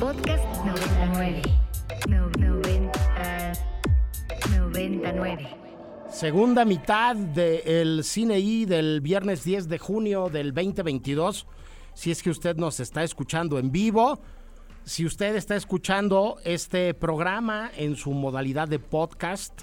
[0.00, 1.42] Podcast 99.
[2.08, 3.52] No, 90,
[4.58, 5.48] 99.
[6.10, 11.46] Segunda mitad del Cine I del viernes 10 de junio del 2022.
[11.94, 14.20] Si es que usted nos está escuchando en vivo,
[14.84, 19.62] si usted está escuchando este programa en su modalidad de podcast,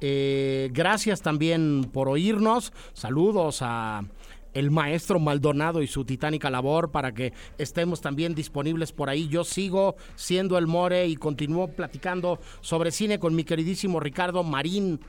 [0.00, 2.72] eh, gracias también por oírnos.
[2.94, 4.02] Saludos a
[4.58, 9.28] el maestro Maldonado y su titánica labor para que estemos también disponibles por ahí.
[9.28, 15.00] Yo sigo siendo el More y continúo platicando sobre cine con mi queridísimo Ricardo Marín.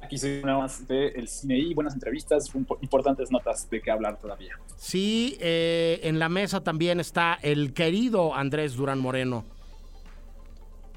[0.00, 4.18] Aquí soy una más de el cine y buenas entrevistas, importantes notas de qué hablar
[4.18, 4.58] todavía.
[4.76, 9.44] Sí, eh, en la mesa también está el querido Andrés Durán Moreno.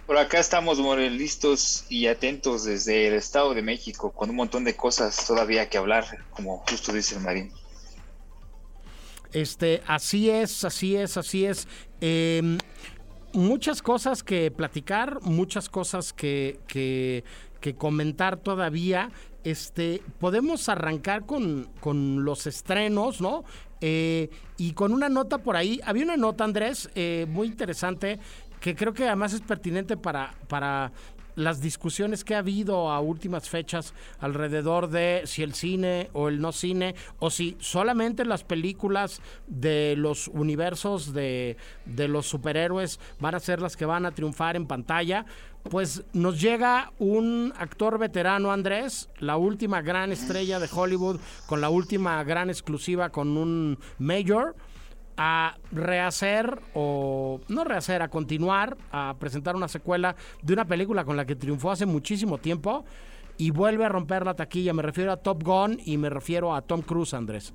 [0.05, 0.77] Por acá estamos
[1.12, 5.80] listos y atentos desde el Estado de México, con un montón de cosas todavía que
[5.80, 7.52] hablar, como justo dice el Marín.
[9.34, 11.67] Este, así es, así es, así es.
[12.02, 12.59] Em,
[13.34, 17.23] muchas cosas que platicar, muchas cosas que, que,
[17.80, 19.09] comentar todavía.
[19.44, 23.44] Este, podemos arrancar con, con los estrenos, ¿no?
[23.81, 28.19] Eh, y con una nota por ahí, había una nota, Andrés, eh, muy interesante
[28.59, 30.92] que creo que además es pertinente para, para
[31.36, 36.39] las discusiones que ha habido a últimas fechas alrededor de si el cine o el
[36.42, 43.36] no cine, o si solamente las películas de los universos de, de los superhéroes van
[43.36, 45.25] a ser las que van a triunfar en pantalla,
[45.69, 51.69] pues nos llega un actor veterano, Andrés, la última gran estrella de Hollywood, con la
[51.69, 54.56] última gran exclusiva con un mayor
[55.17, 61.17] a rehacer o no rehacer, a continuar, a presentar una secuela de una película con
[61.17, 62.85] la que triunfó hace muchísimo tiempo
[63.38, 64.73] y vuelve a romper la taquilla.
[64.73, 67.53] Me refiero a Top Gun y me refiero a Tom Cruise, Andrés.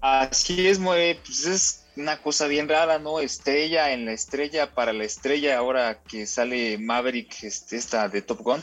[0.00, 3.20] Así es, pues es una cosa bien rara, ¿no?
[3.20, 8.40] Estrella en la estrella para la estrella ahora que sale Maverick, este, esta de Top
[8.40, 8.62] Gun.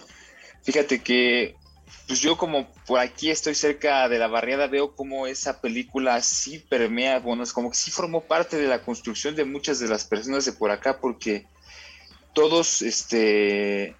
[0.62, 1.56] Fíjate que
[2.08, 6.60] pues yo como por aquí estoy cerca de la barriada, veo como esa película sí
[6.60, 10.04] permea, bueno, es como que sí formó parte de la construcción de muchas de las
[10.04, 11.48] personas de por acá, porque
[12.34, 13.96] todos este,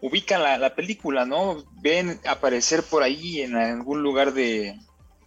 [0.00, 1.64] ubican la, película, ¿no?
[1.82, 4.78] Ven aparecer por ahí en algún lugar de,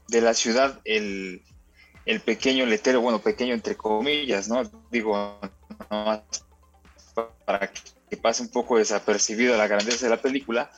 [0.09, 1.43] la ciudad el,
[2.05, 4.63] el, pequeño letero, bueno, pequeño entre comillas, ¿no?
[4.89, 5.39] Digo,
[7.45, 7.71] para
[8.09, 10.71] que pase un poco desapercibido la grandeza de la película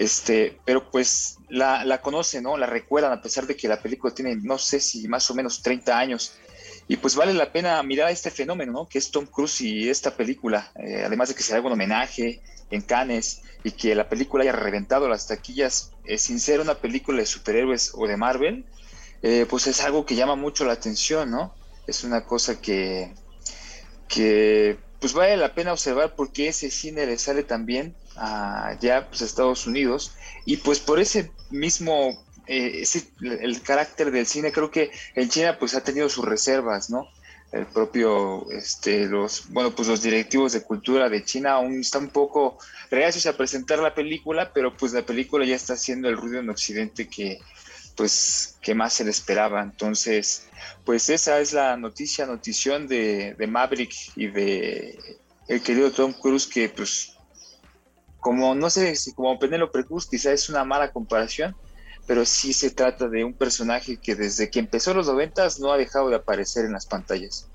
[0.00, 2.56] este, pero pues la, la conocen, ¿no?
[2.56, 5.60] La recuerdan a pesar de que la película tiene, no sé si más o menos
[5.60, 6.38] 30 años.
[6.88, 8.88] Y pues vale la pena mirar este fenómeno, ¿no?
[8.88, 10.72] Que es Tom Cruise y esta película.
[10.76, 12.40] Eh, además de que se haga un homenaje
[12.70, 17.18] en Cannes y que la película haya reventado las taquillas, eh, sin ser una película
[17.18, 18.64] de superhéroes o de Marvel,
[19.20, 21.54] eh, pues es algo que llama mucho la atención, ¿no?
[21.86, 23.12] Es una cosa que,
[24.08, 29.22] que pues vale la pena observar porque ese cine le sale también a ya pues,
[29.22, 30.12] Estados Unidos.
[30.44, 32.84] Y pues por ese mismo eh,
[33.20, 37.08] el carácter del cine creo que en China pues ha tenido sus reservas no
[37.52, 42.10] el propio este los bueno pues los directivos de cultura de China aún están un
[42.10, 42.58] poco
[42.90, 46.50] reacios a presentar la película pero pues la película ya está haciendo el ruido en
[46.50, 47.40] Occidente que
[48.00, 50.48] pues que más se le esperaba entonces
[50.86, 54.98] pues esa es la noticia notición de, de Maverick y de
[55.48, 57.12] el querido Tom Cruise que pues
[58.18, 61.54] como no sé si como Penélope Cruz quizá es una mala comparación,
[62.06, 65.76] pero sí se trata de un personaje que desde que empezó los noventas no ha
[65.76, 67.49] dejado de aparecer en las pantallas.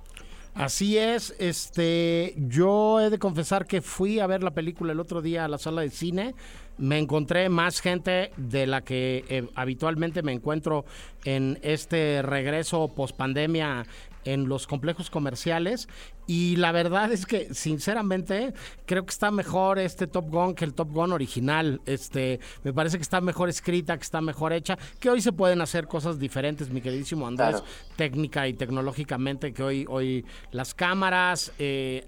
[0.55, 5.21] Así es, este, yo he de confesar que fui a ver la película el otro
[5.21, 6.33] día a la sala de cine,
[6.77, 10.85] me encontré más gente de la que eh, habitualmente me encuentro
[11.25, 13.85] en este regreso post pandemia
[14.25, 15.87] en los complejos comerciales
[16.27, 18.53] y la verdad es que sinceramente
[18.85, 21.81] creo que está mejor este Top Gun que el Top Gun original.
[21.85, 25.61] Este, me parece que está mejor escrita, que está mejor hecha, que hoy se pueden
[25.61, 27.63] hacer cosas diferentes, mi queridísimo Andrés,
[27.95, 32.05] técnica y tecnológicamente, que hoy, hoy las cámaras eh,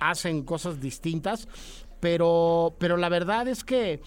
[0.00, 1.48] hacen cosas distintas.
[2.00, 4.00] Pero, pero la verdad es que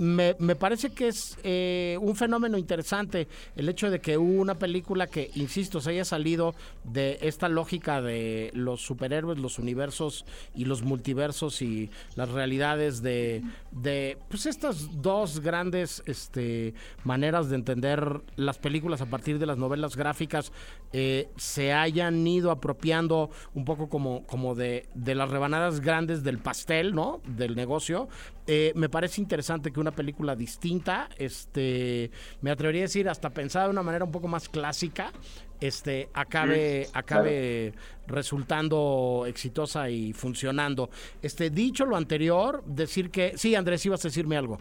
[0.00, 5.06] me, parece que es eh, un fenómeno interesante el hecho de que hubo una película
[5.06, 6.54] que, insisto, se haya salido
[6.84, 10.24] de esta lógica de los superhéroes, los universos
[10.54, 13.42] y los multiversos y las realidades de,
[13.72, 16.72] de pues estas dos grandes este,
[17.04, 20.50] maneras de entender las películas a partir de las novelas gráficas
[20.94, 26.38] eh, se hayan ido apropiando un poco como, como de, de las rebanadas grandes del
[26.38, 27.20] pastel, ¿no?
[27.26, 28.08] Del negocio.
[28.52, 32.10] Eh, me parece interesante que una una película distinta, este,
[32.40, 35.12] me atrevería a decir hasta pensada de una manera un poco más clásica,
[35.60, 37.74] este, acabe, acabe
[38.06, 40.90] resultando exitosa y funcionando.
[41.20, 44.58] Este, dicho lo anterior, decir que, sí, Andrés, ibas a decirme algo.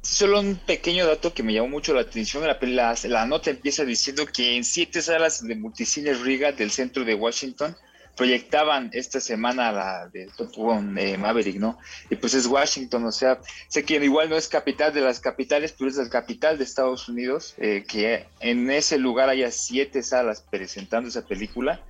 [0.00, 2.46] Solo un pequeño dato que me llamó mucho la atención.
[2.46, 7.04] La, la, la nota empieza diciendo que en siete salas de multicine Riga del centro
[7.04, 7.76] de Washington
[8.16, 11.78] proyectaban esta semana la de Top Gun eh, Maverick, ¿no?
[12.08, 15.74] Y pues es Washington, o sea, sé que igual no es capital de las capitales,
[15.78, 20.42] pero es la capital de Estados Unidos, eh, que en ese lugar haya siete salas
[20.50, 21.84] presentando esa película,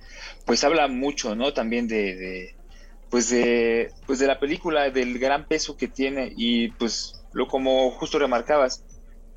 [0.45, 1.53] pues habla mucho, ¿no?
[1.53, 2.55] También de, de
[3.09, 7.89] pues de, pues de la película, del gran peso que tiene y pues lo como
[7.91, 8.83] justo remarcabas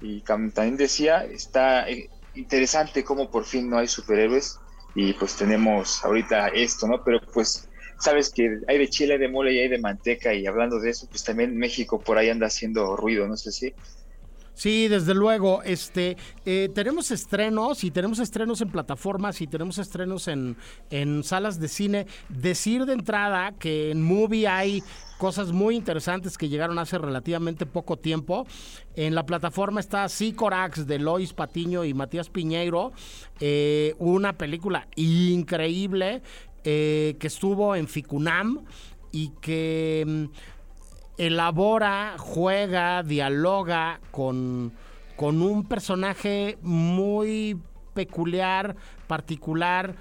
[0.00, 4.58] y también decía, está eh, interesante cómo por fin no hay superhéroes
[4.94, 7.02] y pues tenemos ahorita esto, ¿no?
[7.04, 7.68] Pero pues
[8.00, 10.90] sabes que hay de chile, hay de mole y hay de manteca y hablando de
[10.90, 13.74] eso, pues también México por ahí anda haciendo ruido, no sé si.
[14.60, 15.62] Sí, desde luego.
[15.62, 20.54] Este, eh, tenemos estrenos y tenemos estrenos en plataformas y tenemos estrenos en,
[20.90, 22.06] en salas de cine.
[22.28, 24.82] Decir de entrada que en Movie hay
[25.16, 28.46] cosas muy interesantes que llegaron hace relativamente poco tiempo.
[28.96, 32.92] En la plataforma está Sicorax de Lois Patiño y Matías Piñeiro,
[33.40, 36.20] eh, una película increíble
[36.64, 38.66] eh, que estuvo en Ficunam
[39.10, 40.59] y que mm,
[41.20, 44.72] elabora, juega, dialoga con,
[45.16, 47.60] con un personaje muy
[47.92, 48.74] peculiar,
[49.06, 49.96] particular,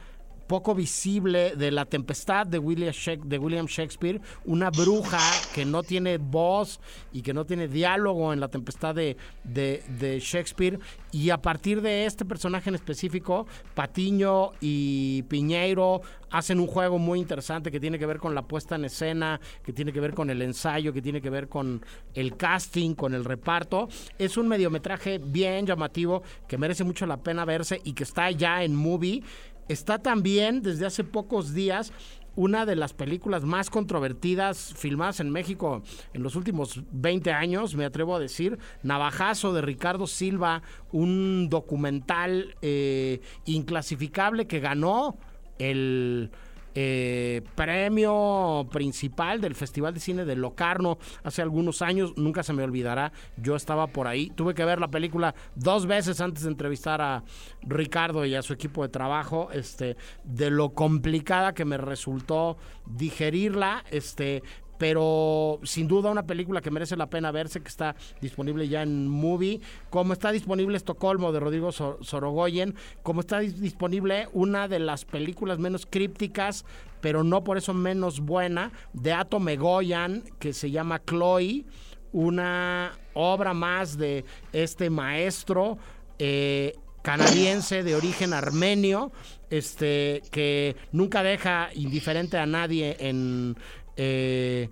[0.50, 2.92] poco visible de La Tempestad de William,
[3.24, 5.22] de William Shakespeare, una bruja
[5.54, 6.82] que no tiene voz
[7.14, 10.80] y que no tiene diálogo en La Tempestad de, de, Shakespeare.
[11.12, 16.02] Y a partir de este personaje en específico, Patiño y Piñeiro
[16.32, 19.74] hacen un juego muy interesante que tiene que ver con la puesta en escena, que
[19.74, 23.26] tiene que ver con el ensayo, que tiene que ver con el casting, con el
[23.26, 23.88] reparto.
[24.18, 28.64] Es un mediometraje bien llamativo que merece mucho la pena verse y que está ya
[28.64, 29.24] en movie.
[29.70, 31.94] Está también desde hace pocos días
[32.36, 35.84] una de las películas más controvertidas filmadas en México
[36.14, 42.56] en los últimos 20 años, me atrevo a decir, Navajazo de Ricardo Silva, un documental
[42.62, 45.18] eh, inclasificable que ganó
[45.60, 46.32] el
[46.76, 52.64] eh, premio principal del Festival de Cine de Locarno hace algunos años, nunca se me
[52.64, 57.02] olvidará, yo estaba por ahí, tuve que ver la película dos veces antes de entrevistar
[57.02, 57.24] a
[57.62, 63.84] Ricardo y a su equipo de trabajo, este, de lo complicada que me resultó digerirla,
[63.92, 64.44] este,
[64.80, 69.08] pero sin duda una película que merece la pena verse, que está disponible ya en
[69.08, 69.60] Movie,
[69.92, 72.74] como está disponible Estocolmo de Rodrigo Sorogoyen,
[73.04, 76.66] como está disponible una de las películas menos crípticas,
[77.02, 81.66] pero no por eso menos buena, de Ato Megoyan, que se llama Chloe,
[82.14, 84.24] una obra más de
[84.54, 85.78] este maestro.
[86.20, 89.12] Eh, canadiense de origen armenio,
[89.50, 93.56] este, que nunca deja indiferente a nadie en,
[94.02, 94.70] eh,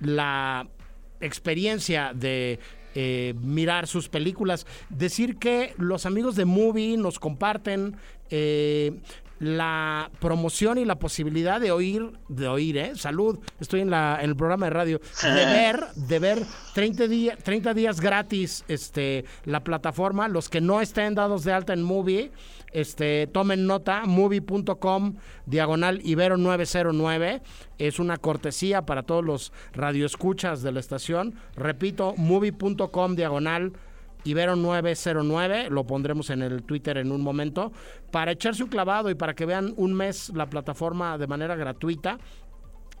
[0.00, 0.66] la
[1.20, 2.58] experiencia de
[2.94, 4.66] eh, mirar sus películas.
[4.88, 7.96] Decir que los amigos de Movie nos comparten
[8.30, 8.98] eh,
[9.38, 12.92] la promoción y la posibilidad de oír, de oír, ¿eh?
[12.94, 16.42] Salud, estoy en, la, en el programa de radio, de ver, de ver
[16.74, 21.74] 30, días 30 días gratis este, la plataforma, los que no estén dados de alta
[21.74, 22.32] en Movie,
[22.72, 25.16] este, tomen nota, movie.com,
[25.46, 27.42] diagonal Ibero 909,
[27.78, 33.72] es una cortesía para todos los radioescuchas de la estación, repito, movie.com, diagonal
[34.24, 37.72] Ibero 909, lo pondremos en el Twitter en un momento,
[38.10, 42.18] para echarse un clavado y para que vean un mes la plataforma de manera gratuita.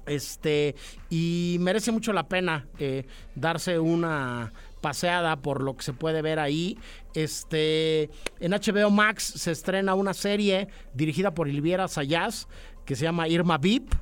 [0.06, 0.74] Este,
[1.10, 6.38] y merece mucho la pena eh, darse una paseada por lo que se puede ver
[6.38, 6.78] ahí.
[7.14, 8.10] Este,
[8.40, 12.48] en HBO Max se estrena una serie dirigida por Ilviera Sayas
[12.84, 13.92] que se llama Irma Vip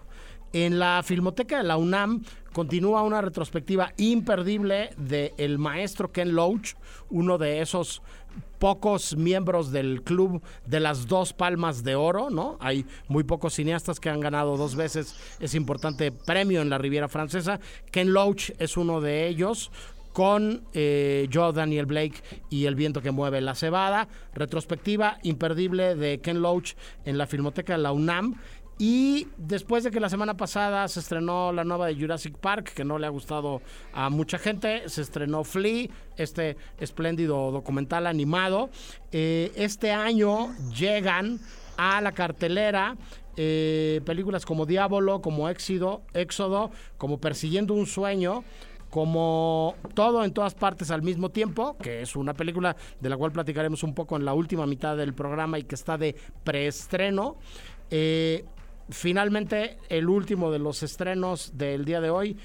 [0.52, 6.74] en la Filmoteca de la UNAM continúa una retrospectiva imperdible de el maestro Ken Loach,
[7.10, 8.02] uno de esos
[8.58, 12.56] pocos miembros del club de las dos palmas de oro, ¿no?
[12.60, 17.08] Hay muy pocos cineastas que han ganado dos veces ese importante premio en la Riviera
[17.08, 17.60] Francesa.
[17.90, 19.70] Ken Loach es uno de ellos
[20.18, 24.08] con eh, Joe Daniel Blake y El viento que mueve la cebada.
[24.34, 26.72] Retrospectiva imperdible de Ken Loach
[27.04, 28.34] en la Filmoteca de la UNAM.
[28.80, 32.84] Y después de que la semana pasada se estrenó la nueva de Jurassic Park, que
[32.84, 38.70] no le ha gustado a mucha gente, se estrenó Flea, este espléndido documental animado.
[39.12, 41.38] Eh, este año llegan
[41.76, 42.96] a la cartelera
[43.40, 48.42] eh, películas como Diablo, como Éxodo, Éxodo, como Persiguiendo un Sueño,
[48.90, 53.32] como Todo en todas partes al mismo tiempo, que es una película de la cual
[53.32, 56.14] platicaremos un poco en la última mitad del programa y que está de
[56.44, 57.36] preestreno.
[57.90, 58.44] Eh,
[58.90, 62.36] finalmente, el último de los estrenos del día de hoy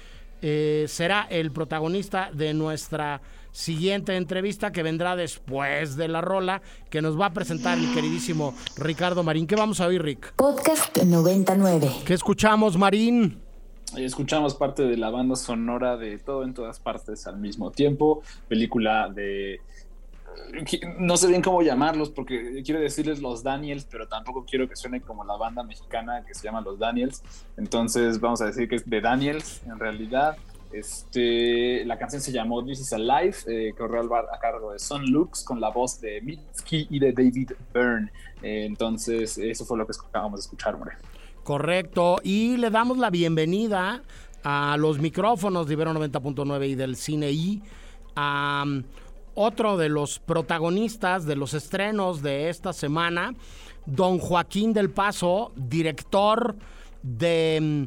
[0.42, 6.60] eh, será el protagonista de nuestra siguiente entrevista que vendrá después de la rola
[6.90, 9.46] que nos va a presentar el queridísimo Ricardo Marín.
[9.46, 10.34] ¿Qué vamos a oír, Rick?
[10.34, 11.90] Podcast 99.
[12.04, 13.43] ¿Qué escuchamos, Marín?
[13.96, 19.08] Escuchamos parte de la banda sonora de Todo en todas partes al mismo tiempo, película
[19.08, 19.60] de
[20.98, 25.00] no sé bien cómo llamarlos porque quiero decirles los Daniels, pero tampoco quiero que suene
[25.00, 27.22] como la banda mexicana que se llama Los Daniels.
[27.56, 30.36] Entonces vamos a decir que es de Daniels en realidad.
[30.72, 35.44] Este, la canción se llamó This is Alive, eh, corrió a cargo de Son Lux
[35.44, 38.10] con la voz de Mitski y de David Byrne.
[38.42, 40.96] Eh, entonces, eso fue lo que acabamos de escuchar, More.
[41.44, 44.02] Correcto, y le damos la bienvenida
[44.44, 47.62] a los micrófonos de Ibero 90.9 y del Cine I,
[48.16, 48.64] a
[49.34, 53.34] otro de los protagonistas de los estrenos de esta semana,
[53.84, 56.56] don Joaquín del Paso, director
[57.02, 57.82] de mm,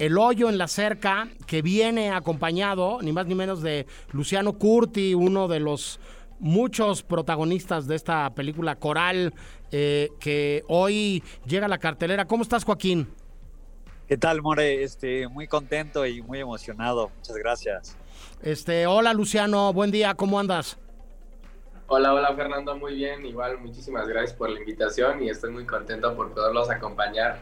[0.00, 5.14] El Hoyo en la Cerca, que viene acompañado ni más ni menos de Luciano Curti,
[5.14, 6.00] uno de los
[6.38, 9.34] muchos protagonistas de esta película coral
[9.70, 12.26] eh, que hoy llega a la cartelera.
[12.26, 13.08] ¿Cómo estás, Joaquín?
[14.06, 14.84] ¿Qué tal, More?
[14.84, 17.10] Este, muy contento y muy emocionado.
[17.16, 17.96] Muchas gracias.
[18.42, 19.72] Este, hola, Luciano.
[19.72, 20.14] Buen día.
[20.14, 20.78] ¿Cómo andas?
[21.88, 23.24] Hola, hola Fernando, muy bien.
[23.24, 27.38] Igual, muchísimas gracias por la invitación y estoy muy contento por poderlos acompañar.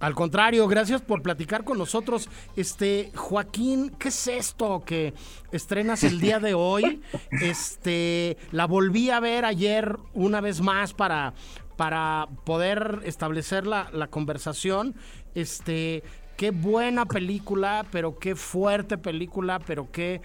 [0.00, 2.28] Al contrario, gracias por platicar con nosotros.
[2.56, 5.14] Este, Joaquín, ¿qué es esto que
[5.52, 7.00] estrenas el día de hoy?
[7.40, 11.34] Este, la volví a ver ayer una vez más para,
[11.76, 14.94] para poder establecer la, la conversación.
[15.34, 16.02] Este,
[16.36, 20.20] qué buena película, pero qué fuerte película, pero qué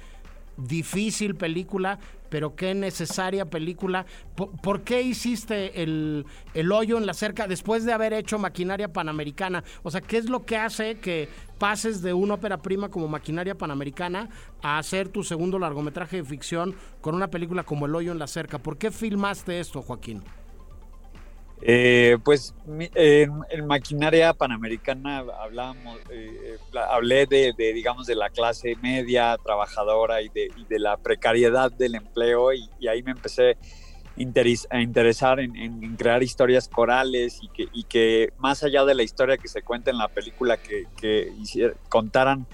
[0.57, 1.99] difícil película,
[2.29, 4.05] pero qué necesaria película.
[4.35, 9.63] ¿Por, qué hiciste el, el, hoyo en la cerca después de haber hecho Maquinaria Panamericana?
[9.83, 13.55] O sea, ¿qué es lo que hace que pases de una ópera prima como Maquinaria
[13.55, 14.29] Panamericana
[14.61, 18.27] a hacer tu segundo largometraje de ficción con una película como El hoyo en la
[18.27, 18.59] cerca?
[18.59, 20.23] ¿Por qué filmaste esto, Joaquín?
[21.61, 26.57] Eh, pues en, maquinaria panamericana hablábamos, eh,
[26.89, 32.69] hablé de, digamos, de la clase media trabajadora y de, la precariedad del empleo y,
[32.87, 33.57] ahí me empecé
[34.69, 39.37] a interesar en, crear historias corales y que, y que, más allá de la historia
[39.37, 41.33] que se cuenta en la película, que, que
[41.89, 42.47] contaran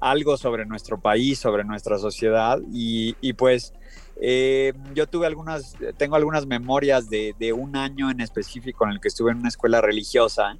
[0.00, 3.74] algo sobre nuestro país, sobre nuestra sociedad y, pues
[4.22, 9.08] eh, yo tuve algunas, tengo algunas memorias de, un año en específico en el que
[9.08, 10.58] estuve en una escuela religiosa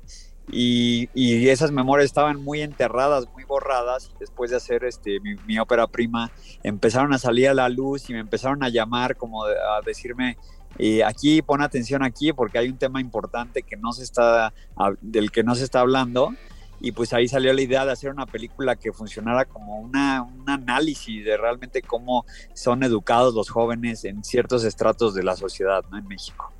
[0.53, 1.09] y,
[1.49, 4.11] esas memorias estaban muy enterradas, muy borradas.
[4.15, 6.31] Y después de hacer este, mi, ópera prima,
[6.63, 10.37] empezaron a salir a la luz y me empezaron a llamar como a decirme,
[10.79, 14.53] eh, aquí pon atención aquí porque hay un tema importante que no se está,
[15.01, 16.35] del que no se está hablando
[16.81, 20.49] y pues ahí salió la idea de hacer una película que funcionara como una, un
[20.49, 25.99] análisis de realmente cómo son educados los jóvenes en ciertos estratos de la sociedad ¿no?
[25.99, 26.53] en México.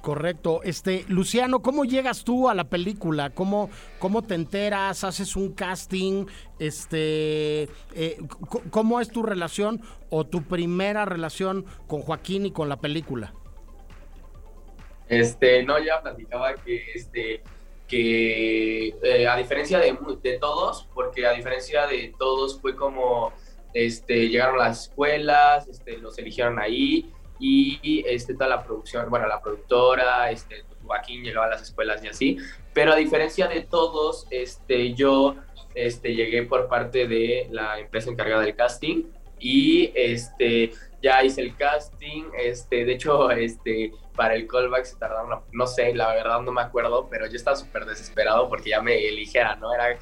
[0.00, 0.60] Correcto.
[0.64, 3.30] Este, Luciano, ¿cómo llegas tú a la película?
[3.30, 5.02] ¿Cómo, cómo te enteras?
[5.02, 6.26] ¿Haces un casting?
[6.58, 8.18] Este, eh,
[8.70, 13.32] ¿Cómo es tu relación o tu primera relación con Joaquín y con la película?
[15.08, 17.42] Este, no, ya platicaba que este,
[17.88, 23.32] que eh, a diferencia de, de, todos, porque a diferencia de todos fue como
[23.74, 29.26] este, llegaron a las escuelas, este, los eligieron ahí y este, toda la producción, bueno,
[29.26, 32.38] la productora, este, Joaquín llegaba a las escuelas y así,
[32.72, 35.36] pero a diferencia de todos, este, yo
[35.74, 39.04] este, llegué por parte de la empresa encargada del casting
[39.38, 40.72] y este,
[41.04, 45.94] ya hice el casting, este, de hecho, este, para el callback se tardaron, no sé,
[45.94, 49.74] la verdad no me acuerdo, pero yo estaba súper desesperado porque ya me eligieran, ¿no?
[49.74, 49.98] Era,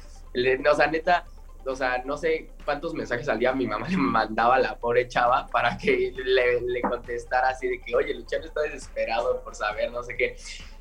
[0.71, 1.25] o sea, neta,
[1.65, 5.05] o sea, no sé cuántos mensajes al día mi mamá le mandaba a la pobre
[5.09, 10.03] chava para que le, contestara así de que, oye, Luciano está desesperado por saber, no
[10.03, 10.37] sé qué.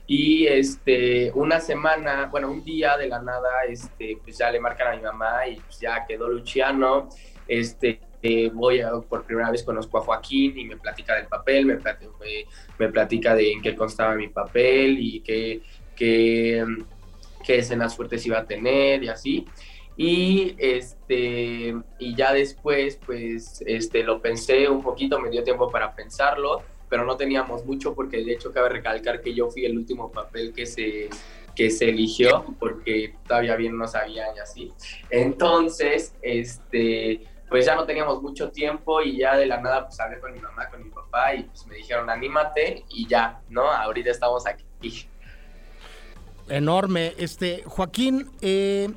[0.06, 4.86] Y este, una semana, bueno, un día de la nada, este, pues ya le marcan
[4.86, 7.08] a mi mamá y pues ya quedó Luciano,
[7.48, 11.66] este, eh, voy a, por primera vez conozco a Joaquín y me platica del papel,
[11.66, 11.78] me,
[12.78, 15.60] me, platica de en qué constaba mi papel y qué,
[15.96, 16.64] qué,
[17.44, 19.46] qué, escenas fuertes iba a tener y así.
[19.96, 25.94] Y, este, y ya después, pues, este, lo pensé un poquito, me dio tiempo para
[25.94, 30.12] pensarlo, pero no teníamos mucho porque de hecho cabe recalcar que yo fui el último
[30.12, 31.10] papel que se,
[31.56, 34.72] que se eligió porque todavía bien no sabían y así.
[35.10, 40.18] Entonces, este, pues ya no teníamos mucho tiempo y ya de la nada pues hablé
[40.18, 43.70] con mi mamá, con mi papá y pues me dijeron anímate y ya, ¿no?
[43.70, 44.64] Ahorita estamos aquí.
[46.48, 47.12] Enorme.
[47.18, 48.90] Este, Joaquín, eh,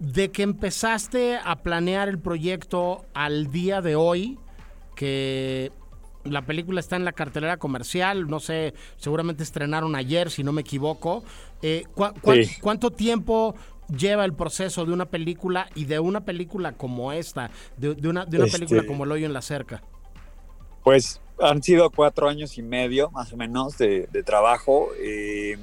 [0.00, 4.38] de que empezaste a planear el proyecto al día de hoy,
[4.94, 5.72] que
[6.24, 10.62] la película está en la cartelera comercial, no sé, seguramente estrenaron ayer, si no me
[10.62, 11.22] equivoco.
[11.62, 11.84] Eh,
[12.60, 13.54] ¿Cuánto tiempo
[13.88, 18.38] lleva el proceso de una película y de una película como esta, de, una, de
[18.38, 19.82] una película este como El Hoyo en la Cerca?
[20.82, 24.88] Pues han sido cuatro años y medio, más o menos, de, trabajo.
[24.98, 25.56] Eh,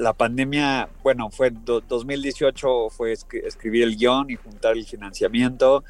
[0.00, 5.84] la pandemia, bueno, fue 2018 fue escribir el guion y juntar el financiamiento.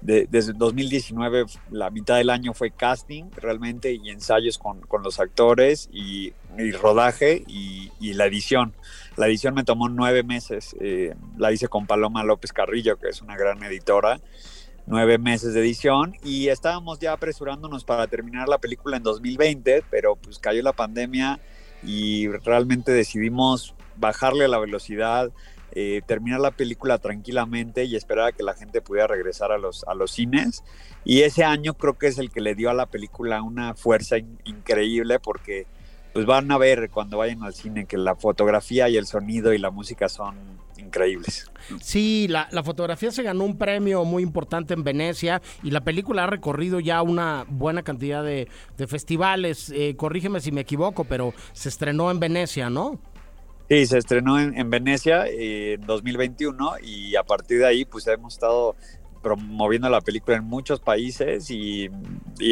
[0.00, 6.32] desde 2019 la mitad del año fue casting realmente y ensayos con, los actores y,
[6.80, 8.72] rodaje y, la edición.
[9.16, 10.76] La edición me tomó nueve meses.
[10.80, 14.20] Eh, la hice con Paloma López Carrillo, que es una gran editora.
[14.86, 20.14] Nueve meses de edición y estábamos ya apresurándonos para terminar la película en 2020, pero
[20.14, 21.40] pues cayó la pandemia
[21.82, 25.30] y realmente decidimos bajarle la velocidad,
[25.72, 29.84] eh, terminar la película tranquilamente y esperar a que la gente pudiera regresar a los,
[29.84, 30.64] a los cines.
[31.04, 34.16] Y ese año creo que es el que le dio a la película una fuerza
[34.44, 35.66] increíble porque
[36.16, 39.58] pues van a ver cuando vayan al cine que la fotografía y el sonido y
[39.58, 40.34] la música son
[40.78, 41.50] increíbles.
[41.82, 46.26] Sí, la, fotografía se ganó un premio muy importante en Venecia y la película ha
[46.26, 48.48] recorrido ya una buena cantidad de,
[48.88, 49.70] festivales.
[49.76, 52.98] Eh, corrígeme si me equivoco, pero se estrenó en Venecia, ¿no?
[53.68, 58.06] Sí, se estrenó en, en Venecia eh, en 2021 y a partir de ahí pues
[58.06, 58.74] hemos estado
[59.26, 61.90] promoviendo la película en muchos países y,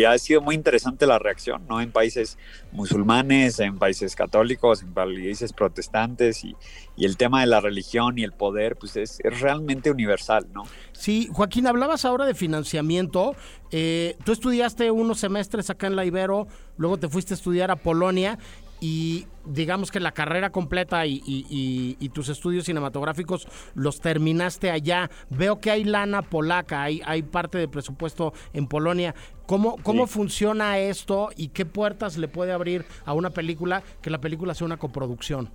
[0.09, 1.81] ha sido muy interesante la reacción, ¿no?
[1.81, 2.37] En países
[2.73, 6.57] musulmanes, en países católicos, en países protestantes y,
[6.97, 10.65] el tema de la religión y el poder, pues es, realmente universal, ¿no?
[10.93, 13.37] Sí, Joaquín, hablabas ahora de financiamiento.
[13.71, 17.77] Eh, tú estudiaste unos semestres acá en la Ibero, luego te fuiste a estudiar a
[17.77, 18.39] Polonia
[18.85, 25.11] y digamos que la carrera completa y, tus estudios cinematográficos los terminaste allá.
[25.31, 29.15] Veo que hay lana polaca, hay, hay parte de presupuesto en Polonia.
[29.47, 34.21] ¿Cómo, cómo funciona esto y qué puertas le puede abrir a una película que la
[34.21, 35.49] película sea una coproducción?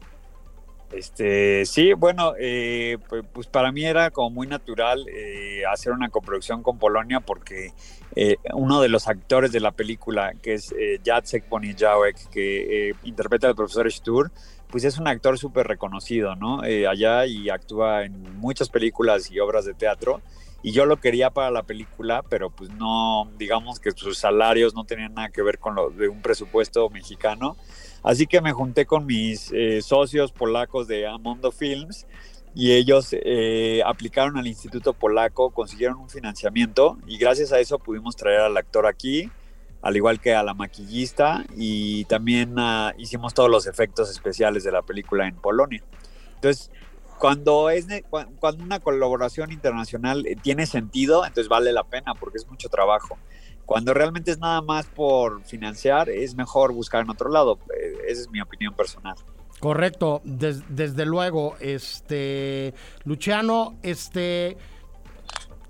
[0.91, 6.09] Este, sí, bueno, eh, pues, pues, para mí era como muy natural eh, hacer una
[6.09, 7.73] coproducción con Polonia porque
[8.15, 10.73] eh, uno de los actores de la película, que es
[11.05, 14.31] Jacek Bonijałek, que interpreta al profesor Stur,
[14.71, 16.61] pues es un actor súper reconocido, ¿no?
[16.61, 20.21] allá y actúa en muchas películas y obras de teatro.
[20.61, 24.83] Y yo lo quería para la película, pero pues no, digamos que sus salarios no
[24.83, 27.55] tenían nada que ver con lo de un presupuesto mexicano.
[28.03, 32.07] Así que me junté con mis eh, socios polacos de Amondo Films
[32.55, 38.15] y ellos eh, aplicaron al Instituto Polaco, consiguieron un financiamiento y gracias a eso pudimos
[38.15, 39.29] traer al actor aquí,
[39.81, 44.71] al igual que a la maquillista y también ah, hicimos todos los efectos especiales de
[44.71, 45.83] la película en Polonia.
[46.35, 46.71] Entonces,
[47.19, 47.85] cuando es
[48.39, 53.17] cuando una colaboración internacional eh, tiene sentido, entonces vale la pena porque es mucho trabajo.
[53.69, 57.59] Cuando realmente es nada más por financiar, es mejor buscar en otro lado.
[57.79, 59.13] Eh, esa es mi opinión personal.
[59.59, 64.57] Correcto, desde luego, este Luciano, este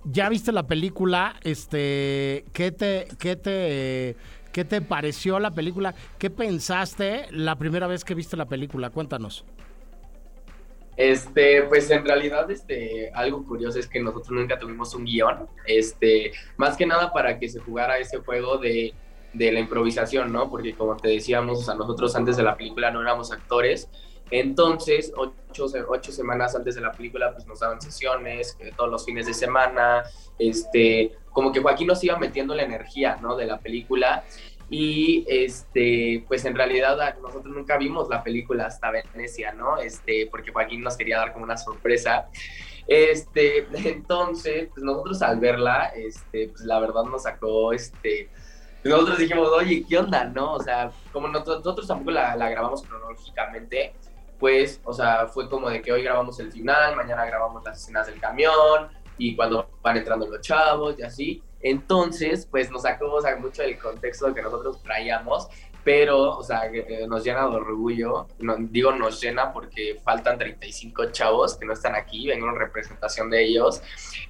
[0.05, 4.15] ya viste la película, este, ¿qué te, qué te,
[4.53, 5.93] qué te pareció la película?
[6.17, 8.91] ¿Qué pensaste la primera vez que viste la película?
[8.91, 9.43] Cuéntanos.
[10.99, 16.33] Este, pues en realidad, este, algo curioso es que nosotros nunca tuvimos un guion, este,
[16.57, 18.93] más que nada para que se jugara ese juego de,
[19.31, 20.49] de la improvisación, ¿no?
[20.49, 23.89] Porque como te decíamos, o sea, nosotros antes de la película no éramos actores,
[24.29, 29.05] entonces, ocho, ocho, semanas antes de la película, pues nos daban sesiones, eh, todos los
[29.05, 30.03] fines de semana,
[30.37, 33.37] este, como que Joaquín nos iba metiendo la energía, ¿no?
[33.37, 34.25] De la película
[34.69, 39.77] y este, pues en realidad nosotros nunca vimos la película hasta Venecia, ¿no?
[39.77, 42.27] Este, porque Joaquín nos quería dar como una sorpresa.
[42.87, 48.29] Este, entonces, pues nosotros al verla, este, pues la verdad nos sacó, este,
[48.83, 50.53] nosotros dijimos, oye, ¿qué onda, no?
[50.53, 53.93] O sea, como nosotros tampoco la, la grabamos cronológicamente,
[54.39, 58.07] pues, o sea, fue como de que hoy grabamos el final, mañana grabamos las escenas
[58.07, 61.43] del camión y cuando van entrando los chavos y así.
[61.61, 65.47] Entonces, pues nos sacó mucho del contexto que nosotros traíamos,
[65.83, 66.63] pero, o sea,
[67.07, 68.27] nos llena de orgullo.
[68.39, 73.29] No, digo nos llena porque faltan 35 chavos que no están aquí, vengo en representación
[73.29, 73.81] de ellos,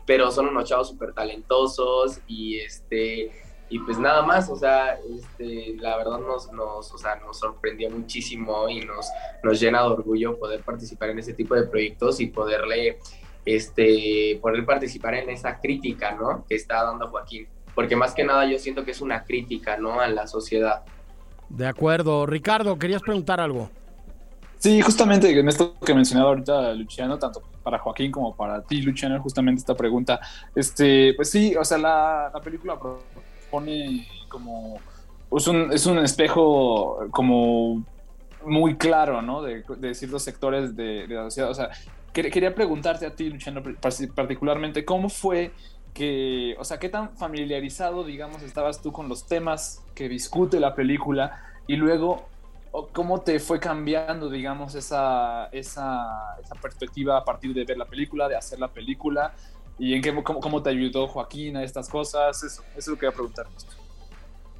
[0.05, 3.31] pero son unos chavos súper talentosos y este
[3.71, 7.89] y pues nada más, o sea, este, la verdad nos, nos, o sea, nos sorprendió
[7.91, 9.07] muchísimo y nos,
[9.43, 12.97] nos llena de orgullo poder participar en ese tipo de proyectos y poderle
[13.45, 16.45] este, poder participar en esa crítica, ¿no?
[16.47, 17.47] Que está dando Joaquín.
[17.75, 19.99] Porque más que nada yo siento que es una crítica, ¿no?
[19.99, 20.83] A la sociedad.
[21.49, 22.25] De acuerdo.
[22.25, 23.69] Ricardo, querías preguntar algo.
[24.59, 29.21] Sí, justamente en esto que mencionaba ahorita Luciano, tanto para Joaquín como para ti, Luciano,
[29.21, 30.19] justamente esta pregunta.
[30.53, 34.79] Este, pues sí, o sea, la, la película propone como.
[35.31, 37.83] Es un, es un espejo como
[38.43, 39.41] muy claro, ¿no?
[39.41, 41.49] De, de ciertos sectores de, de, la sociedad.
[41.51, 41.69] O sea,
[42.13, 43.61] quería preguntarte a ti, Luciano,
[44.15, 45.51] particularmente, ¿cómo fue
[45.93, 50.75] que, o sea, qué tan familiarizado, digamos, estabas tú con los temas que discute la
[50.75, 52.27] película y luego
[52.93, 58.27] cómo te fue cambiando, digamos, esa, esa, esa, perspectiva a partir de ver la película,
[58.27, 59.33] de hacer la película,
[59.77, 62.97] y en qué, cómo, cómo te ayudó Joaquín a estas cosas, eso, eso es lo
[62.97, 63.47] que voy a preguntar.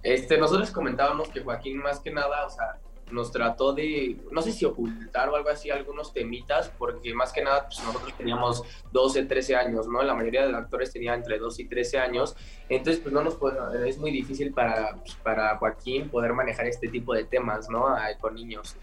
[0.02, 2.78] Este, nosotros comentábamos que Joaquín más que nada, o sea,
[3.12, 7.44] nos trató de, no sé si ocultar o algo así, algunos temitas, porque más que
[7.44, 10.04] nada pues nosotros teníamos 12, 13 años, ¿no?
[10.04, 12.36] La mayoría de los actores tenía entre 12 y 13 años,
[12.70, 13.38] entonces pues no nos
[13.86, 17.86] es muy difícil para, pues, para Joaquín poder manejar este tipo de temas, ¿no?
[18.20, 18.76] Con niños.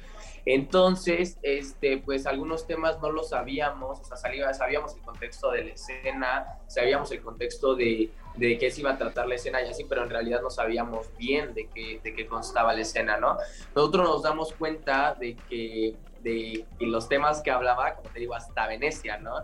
[0.49, 4.17] Entonces, este, pues algunos temas no los sabíamos, o sea,
[4.55, 8.97] sabíamos el contexto de la escena, sabíamos el contexto de, de qué se iba a
[8.97, 12.29] tratar la escena y así, pero en realidad no sabíamos bien de qué, de qué
[12.29, 13.37] constaba la escena, ¿no?
[13.75, 18.69] Nosotros nos damos cuenta de que, de, los temas que hablaba, como te digo, hasta
[18.69, 19.43] Venecia, ¿no?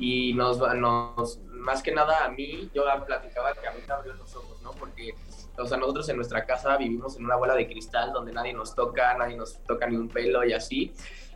[0.00, 4.14] Y nos, nos, más que nada a mí, yo platicaba que a mí me abrió
[4.14, 4.72] los ojos, ¿no?
[4.72, 5.14] Porque
[5.60, 8.74] o sea, nosotros en nuestra casa vivimos en una bola de cristal donde nadie nos
[8.74, 10.92] toca, nadie nos toca ni un pelo y así.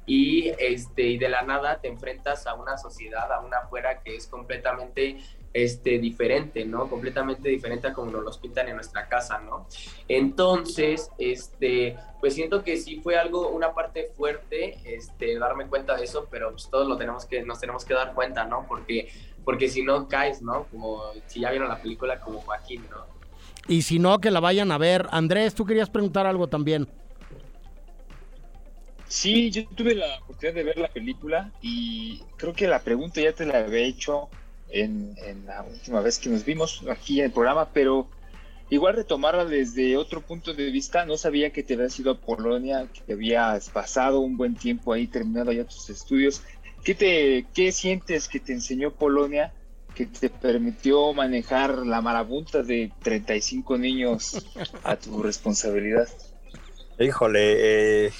[0.07, 4.17] Y, este, y de la nada te enfrentas a una sociedad, a una afuera que
[4.17, 5.19] es completamente
[5.55, 6.91] este, diferente, ¿no?
[6.91, 9.67] Completamente diferente a como nos los pintan en nuestra casa, ¿no?
[10.09, 16.05] Entonces, este, pues siento que sí fue algo, una parte fuerte, este, darme cuenta de
[16.05, 18.67] eso, pero pues todos lo tenemos que, nos tenemos que dar cuenta, ¿no?
[18.67, 19.09] Porque,
[19.45, 20.65] porque si no caes, ¿no?
[20.65, 23.14] Como si ya vieron la película como Joaquín, ¿no?
[23.69, 25.07] Y si no, que la vayan a ver.
[25.11, 26.89] Andrés, tú querías preguntar algo también.
[29.09, 33.33] Sí, yo tuve la oportunidad de ver la película y creo que la pregunta ya
[33.33, 34.29] te la había hecho
[34.71, 35.15] en,
[35.47, 38.09] la última vez que nos vimos aquí en el programa, pero
[38.71, 41.07] igual retomarla desde otro punto de vista.
[41.07, 44.93] No sabía que te habías ido a Polonia, que te habías pasado un buen tiempo
[44.93, 46.43] ahí terminando ya tus estudios.
[46.83, 49.53] ¿Qué, te, qué sientes que te enseñó Polonia
[49.95, 54.45] que te permitió manejar la marabunta de 35 niños
[54.83, 56.09] a tu responsabilidad?
[56.99, 58.13] Híjole, eh,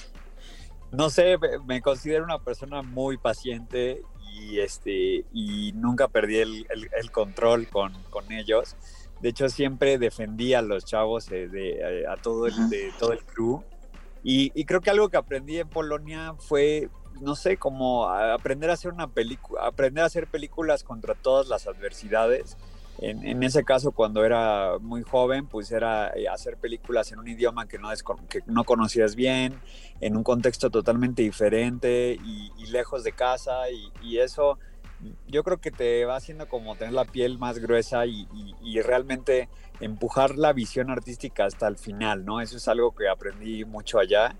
[0.93, 6.67] no sé, me considero una persona muy paciente y, este, y nunca perdí el,
[7.13, 8.77] control con, con, ellos.
[9.21, 13.13] De hecho, siempre defendí a los chavos, eh, de, eh, a todo el, de todo
[13.13, 13.63] el crew.
[14.23, 16.89] Y, y creo que algo que aprendí en Polonia fue
[17.21, 21.67] no sé, como aprender a hacer una película, aprender a hacer películas contra todas las
[21.67, 22.57] adversidades.
[22.99, 27.67] En, ese caso, cuando era muy joven, pues era eh, hacer películas en un idioma
[27.67, 27.89] que no,
[28.29, 29.61] que no conocías bien,
[30.01, 33.69] en un contexto totalmente diferente y, lejos de casa.
[34.01, 34.59] Y, eso
[35.27, 38.29] yo creo que te va haciendo como tener la piel más gruesa y,
[38.63, 39.49] y, realmente
[39.81, 42.41] empujar la visión artística hasta el final, ¿no?
[42.41, 44.37] Eso es algo que aprendí mucho allá.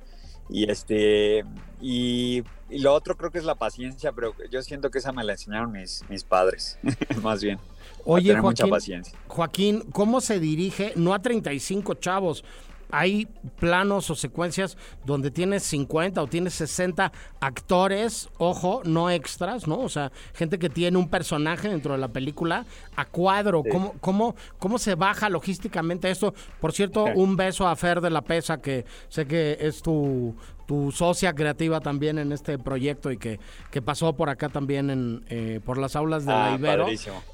[0.49, 1.45] Y este,
[1.81, 5.33] y, lo otro creo que es la paciencia, pero yo siento que esa me la
[5.33, 6.79] enseñaron mis, mis padres,
[7.23, 7.59] más bien.
[8.05, 9.19] Oye, Joaquín, mucha paciencia.
[9.29, 10.93] Joaquín, ¿cómo se dirige?
[10.97, 12.45] No a 35 chavos,
[12.91, 13.27] hay
[13.59, 19.81] planos o secuencias donde tienes 50 o tienes 60 actores, ojo, no extras, ¿no?
[19.81, 22.67] O sea, gente que tiene un personaje dentro de la película
[22.97, 23.63] a cuadro.
[23.71, 26.35] ¿Cómo, cómo, cómo se baja logísticamente esto?
[26.61, 30.35] Por cierto, un beso a Fer de la Pesa, que sé que es tu,
[30.67, 33.39] tu socia creativa también en este proyecto y que,
[33.71, 36.87] que pasó por acá también en, eh, por las aulas de la ah, Ibero.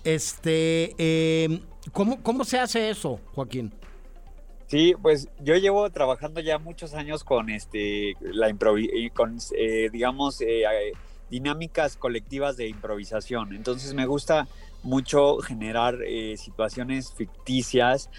[0.05, 1.61] Este, eh,
[1.93, 3.73] ¿cómo, ¿Cómo se hace eso, Joaquín?
[4.71, 8.55] Sí, pues yo llevo trabajando ya muchos años con este la
[9.13, 10.93] con eh, digamos eh, eh,
[11.29, 13.53] dinámicas colectivas de improvisación.
[13.53, 14.47] Entonces me gusta
[14.85, 15.99] mucho generar
[16.37, 18.11] situaciones ficticias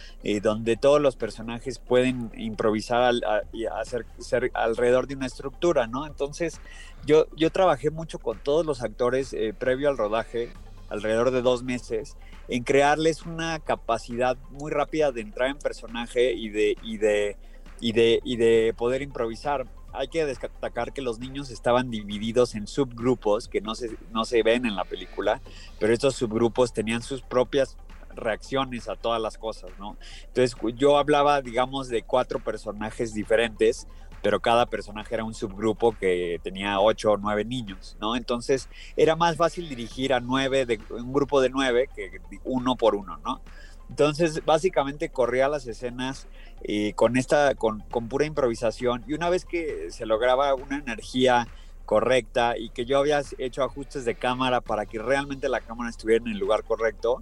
[0.43, 3.13] donde todos los personajes pueden improvisar
[3.51, 6.05] y hacer ser alrededor de una estructura, ¿no?
[6.05, 6.59] Entonces
[7.05, 10.51] yo yo trabajé mucho con todos los actores previo al rodaje
[10.89, 16.49] alrededor de dos meses, en crearles una capacidad muy rápida de entrar en personaje y
[16.49, 17.37] de, y de,
[17.79, 19.67] y de, y de poder improvisar.
[19.93, 24.41] Hay que destacar que los niños estaban divididos en subgrupos que no se, no se
[24.41, 25.41] ven en la película,
[25.79, 27.77] pero estos subgrupos tenían sus propias
[28.15, 29.97] reacciones a todas las cosas, ¿no?
[30.27, 33.87] Entonces yo hablaba, digamos, de cuatro personajes diferentes
[34.21, 38.15] pero cada personaje era un subgrupo que tenía ocho o nueve niños, ¿no?
[38.15, 42.95] Entonces era más fácil dirigir a nueve, de, un grupo de nueve que uno por
[42.95, 43.41] uno, ¿no?
[43.89, 46.27] Entonces, básicamente corría las escenas
[46.63, 49.03] eh, con esta, con, con, pura improvisación.
[49.05, 51.45] Y una vez que se lograba una energía
[51.85, 56.23] correcta y que yo había hecho ajustes de cámara para que realmente la cámara estuviera
[56.23, 57.21] en el lugar correcto,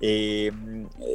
[0.00, 0.52] eh,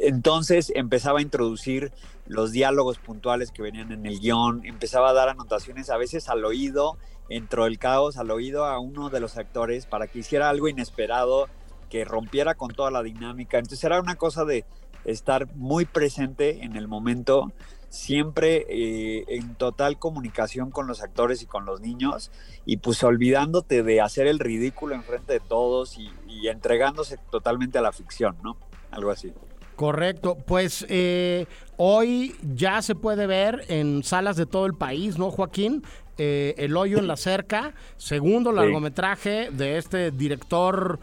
[0.02, 1.92] entonces empezaba a introducir
[2.26, 6.44] los diálogos puntuales que venían en el guion, empezaba a dar anotaciones a veces al
[6.44, 6.96] oído,
[7.28, 11.48] entró el caos al oído a uno de los actores para que hiciera algo inesperado,
[11.90, 13.58] que rompiera con toda la dinámica.
[13.58, 14.64] Entonces era una cosa de
[15.04, 17.52] estar muy presente en el momento,
[17.88, 22.30] siempre eh, en total comunicación con los actores y con los niños,
[22.64, 26.10] y pues olvidándote de hacer el ridículo enfrente de todos y,
[26.48, 28.56] entregándose totalmente a la ficción, ¿no?
[28.90, 29.32] Algo así.
[29.74, 31.46] Correcto, pues eh,
[31.76, 35.82] hoy ya se puede ver en salas de todo el país, ¿no, Joaquín?
[36.18, 40.98] Eh, el hoyo en la cerca, segundo largometraje de este director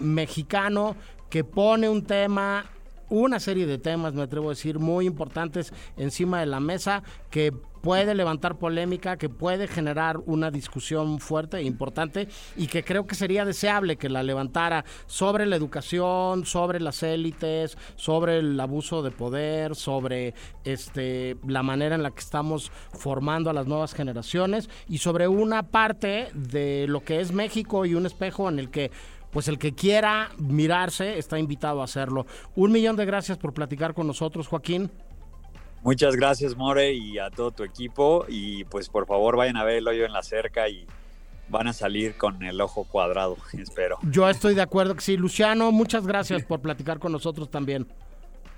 [0.00, 0.96] mexicano
[1.28, 2.64] que pone un tema
[3.10, 7.52] una serie de temas, me atrevo a decir, muy importantes encima de la mesa que
[7.80, 13.14] puede levantar polémica, que puede generar una discusión fuerte e importante y que creo que
[13.14, 19.10] sería deseable que la levantara sobre la educación, sobre las élites, sobre el abuso de
[19.10, 24.98] poder, sobre este la manera en la que estamos formando a las nuevas generaciones y
[24.98, 28.90] sobre una parte de lo que es México y un espejo en el que
[29.30, 32.26] pues el que quiera mirarse está invitado a hacerlo.
[32.56, 34.90] Un millón de gracias por platicar con nosotros, Joaquín.
[35.82, 38.26] Muchas gracias, More, y a todo tu equipo.
[38.28, 40.86] Y pues por favor vayan a ver el hoyo en la cerca y
[41.48, 43.98] van a salir con el ojo cuadrado, espero.
[44.02, 45.16] Yo estoy de acuerdo que sí.
[45.16, 47.86] Luciano, muchas gracias por platicar con nosotros también.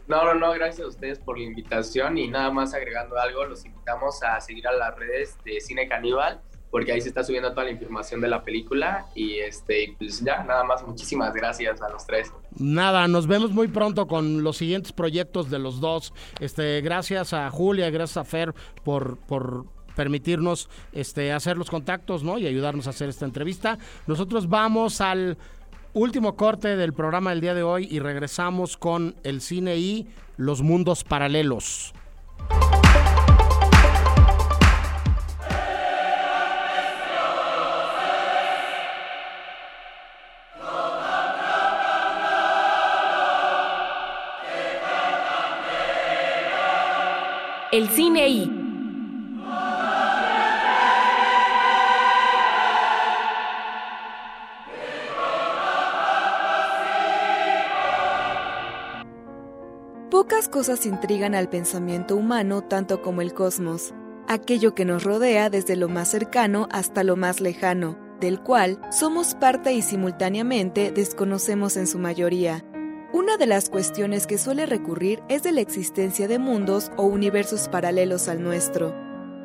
[0.09, 3.65] No, no, no, gracias a ustedes por la invitación y nada más agregando algo, los
[3.65, 6.41] invitamos a seguir a las redes de Cine Caníbal
[6.73, 10.43] porque ahí se está subiendo toda la información de la película y este pues ya
[10.43, 12.33] nada más muchísimas gracias a los tres.
[12.59, 16.15] Nada, nos vemos muy pronto con los siguientes proyectos de los dos.
[16.41, 22.39] Este, gracias a Julia, gracias a Fer por por permitirnos este hacer los contactos, ¿no?
[22.39, 23.79] y ayudarnos a hacer esta entrevista.
[24.07, 25.37] Nosotros vamos al
[25.93, 30.09] último corte del programa del día de hoy y regresamos con el cine y
[30.39, 31.93] los mundos paralelos.
[47.73, 48.51] El cine y...
[60.11, 63.95] Pocas cosas intrigan al pensamiento humano tanto como el cosmos,
[64.29, 69.35] aquello que nos rodea desde lo más cercano hasta lo más lejano, del cual somos
[69.35, 72.63] parte y simultáneamente desconocemos en su mayoría.
[73.13, 77.69] Una de las cuestiones que suele recurrir es de la existencia de mundos o universos
[77.69, 78.95] paralelos al nuestro.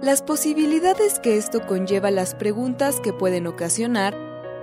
[0.01, 4.15] Las posibilidades que esto conlleva las preguntas que pueden ocasionar,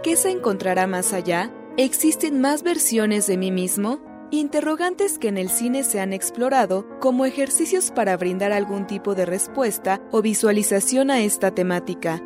[0.02, 1.52] ¿qué se encontrará más allá?
[1.76, 4.00] ¿Existen más versiones de mí mismo?
[4.30, 9.26] Interrogantes que en el cine se han explorado como ejercicios para brindar algún tipo de
[9.26, 12.22] respuesta o visualización a esta temática.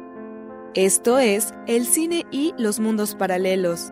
[0.74, 3.90] Esto es el cine y los mundos paralelos.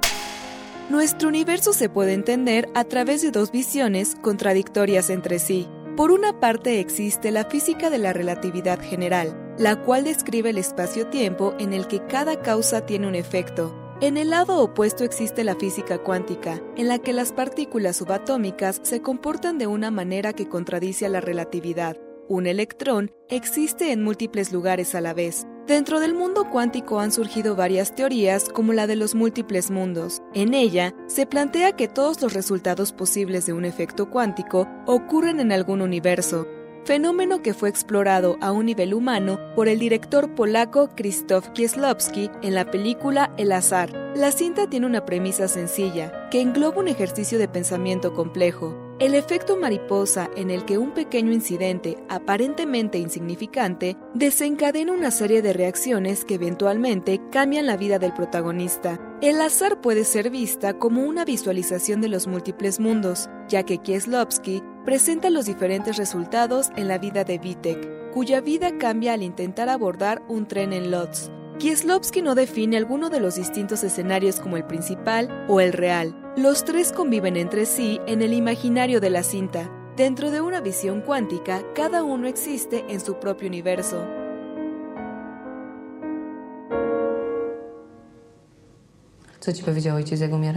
[0.88, 5.66] Nuestro universo se puede entender a través de dos visiones contradictorias entre sí.
[5.96, 11.57] Por una parte existe la física de la relatividad general, la cual describe el espacio-tiempo
[11.59, 13.75] en el que cada causa tiene un efecto.
[14.01, 19.03] En el lado opuesto existe la física cuántica, en la que las partículas subatómicas se
[19.03, 21.96] comportan de una manera que contradice a la relatividad.
[22.29, 27.57] Un electrón existe en múltiples lugares a la vez, Dentro del mundo cuántico han surgido
[27.57, 30.22] varias teorías como la de los múltiples mundos.
[30.33, 35.50] En ella se plantea que todos los resultados posibles de un efecto cuántico ocurren en
[35.50, 36.46] algún universo,
[36.87, 42.55] fenómeno que fue explorado a un nivel humano por el director polaco Krzysztof Kieslowski en
[42.55, 43.90] la película El azar.
[44.14, 48.75] La cinta tiene una premisa sencilla, que engloba un ejercicio de pensamiento complejo.
[49.01, 55.53] El efecto mariposa en el que un pequeño incidente, aparentemente insignificante, desencadena una serie de
[55.53, 58.99] reacciones que eventualmente cambian la vida del protagonista.
[59.20, 64.62] El azar puede ser vista como una visualización de los múltiples mundos, ya que Kieslowski
[64.87, 70.22] presenta los diferentes resultados en la vida de Vitek, cuya vida cambia al intentar abordar
[70.29, 71.29] un tren en Lodz.
[71.59, 76.14] Kieslowski no define alguno de los distintos escenarios como el principal o el real.
[76.37, 79.68] Los tres conviven entre sí en el imaginario de la cinta.
[79.96, 84.07] Dentro de una visión cuántica, cada uno existe en su propio universo.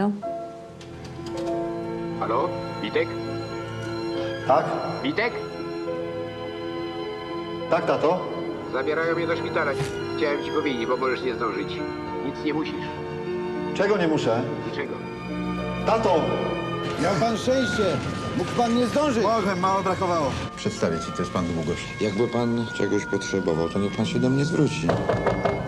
[0.06, 0.22] Co?
[2.22, 2.48] Halo,
[2.84, 3.29] Witek?
[4.50, 4.66] Tak?
[5.04, 5.34] Witek?
[7.70, 8.26] Tak, tato?
[8.74, 9.72] Zabierają mnie do szpitala.
[10.18, 11.68] Chciałem ci powiedzieć, bo możesz nie zdążyć.
[12.26, 12.86] Nic nie musisz.
[13.74, 14.42] Czego nie muszę?
[14.70, 14.94] Niczego.
[15.86, 16.22] Tato!
[17.04, 17.84] Miał pan szczęście.
[18.38, 19.24] Mógł pan nie zdążyć.
[19.24, 20.32] Mogłem, mało brakowało.
[20.56, 21.84] Przedstawię ci też pan długość.
[22.02, 24.88] Jakby pan czegoś potrzebował, to niech pan się do mnie zwróci.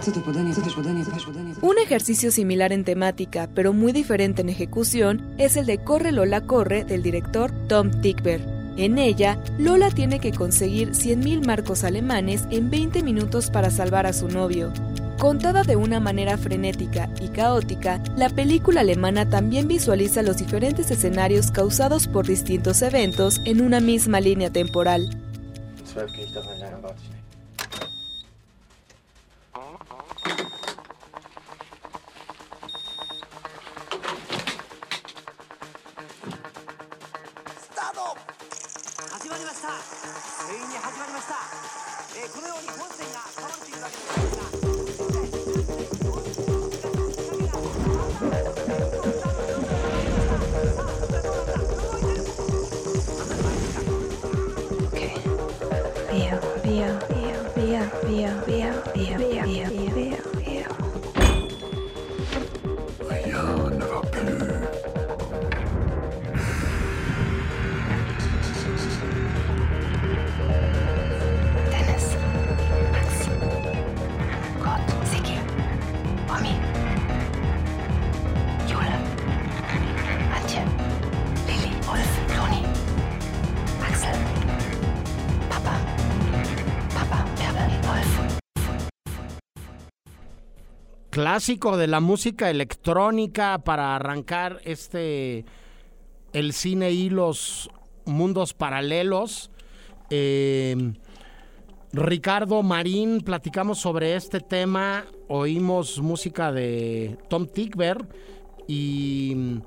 [0.01, 0.53] Co to podanie?
[0.55, 1.05] Co też podanie?
[1.05, 1.53] Co też podanie?
[1.61, 6.41] Un ejercicio similar en temática, pero muy diferente en ejecución, es el de Corre Lola
[6.41, 8.50] Corre del director Tom Tickver.
[8.77, 14.13] En ella, Lola tiene que conseguir 100.000 marcos alemanes en 20 minutos para salvar a
[14.13, 14.71] su novio.
[15.19, 21.51] Contada de una manera frenética y caótica, la película alemana también visualiza los diferentes escenarios
[21.51, 25.09] causados por distintos eventos en una misma línea temporal.
[91.31, 95.45] Clásico de la música electrónica para arrancar este
[96.33, 97.69] el cine y los
[98.03, 99.49] mundos paralelos.
[100.09, 100.91] Eh,
[101.93, 108.09] Ricardo Marín, platicamos sobre este tema, oímos música de Tom Tickver
[108.67, 109.61] y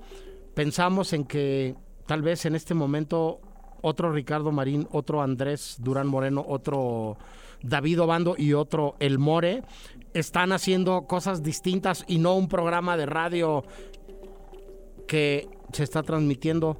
[0.52, 3.40] pensamos en que tal vez en este momento
[3.80, 7.16] otro Ricardo Marín, otro Andrés Durán Moreno, otro
[7.64, 9.62] David Obando y otro El More
[10.12, 13.64] están haciendo cosas distintas y no un programa de radio
[15.06, 16.76] que se está transmitiendo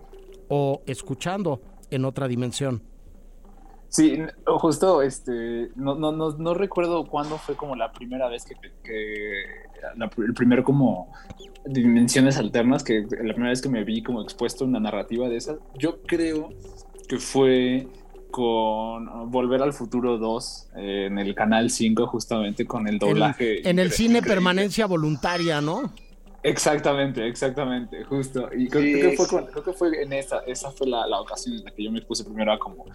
[0.49, 2.83] o escuchando en otra dimensión.
[3.89, 8.55] Sí, justo, este, no, no, no, no recuerdo cuándo fue como la primera vez que,
[8.83, 9.43] que
[9.97, 11.13] la- el primer como
[11.65, 15.37] dimensiones alternas, que la primera vez que me vi como expuesto a una narrativa de
[15.37, 16.49] esas, yo creo
[17.09, 17.87] que fue
[18.35, 23.61] con Volver al Futuro 2 eh, en el Canal 5 justamente con el doblaje.
[23.61, 24.29] En, en el cine increíble.
[24.29, 25.93] permanencia voluntaria, ¿no?
[26.43, 28.51] Exactamente, exactamente, justo.
[28.53, 31.21] Y creo, Sí, creo que, fue creo que fue en esa, esa fue la, la
[31.21, 32.87] ocasión en la que yo me puse primero a como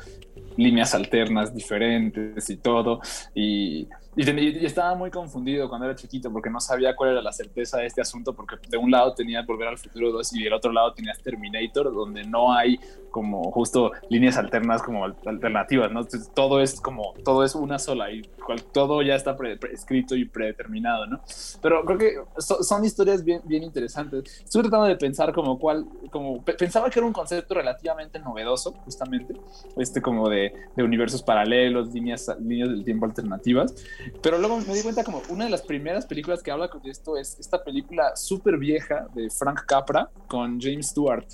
[0.60, 3.00] líneas alternas diferentes y todo.
[3.34, 7.32] Y, y, y estaba muy confundido cuando era chiquito porque no sabía cuál era la
[7.32, 10.54] certeza de este asunto porque de un lado tenías Volver al Futuro 2 y del
[10.54, 12.80] otro lado tenías Terminator donde no hay
[13.12, 16.02] como justo líneas alternas como al- alternativas, ¿no?
[16.36, 20.26] Todo es como, todo es una sola y cual- todo ya está pre- escrito y
[20.26, 21.22] predeterminado, ¿no?
[21.62, 24.42] Pero creo que so- son historias bien, bien interesantes.
[24.44, 28.74] Estuve tratando de pensar como cuál, como pe- pensaba que era un concepto relativamente novedoso,
[28.86, 29.34] justamente,
[29.78, 33.74] este como de, de universos paralelos, líneas, líneas del tiempo alternativas.
[34.22, 37.18] Pero luego me di cuenta como una de las primeras películas que habla de esto
[37.18, 41.26] es esta película súper vieja de Frank Capra con James Stewart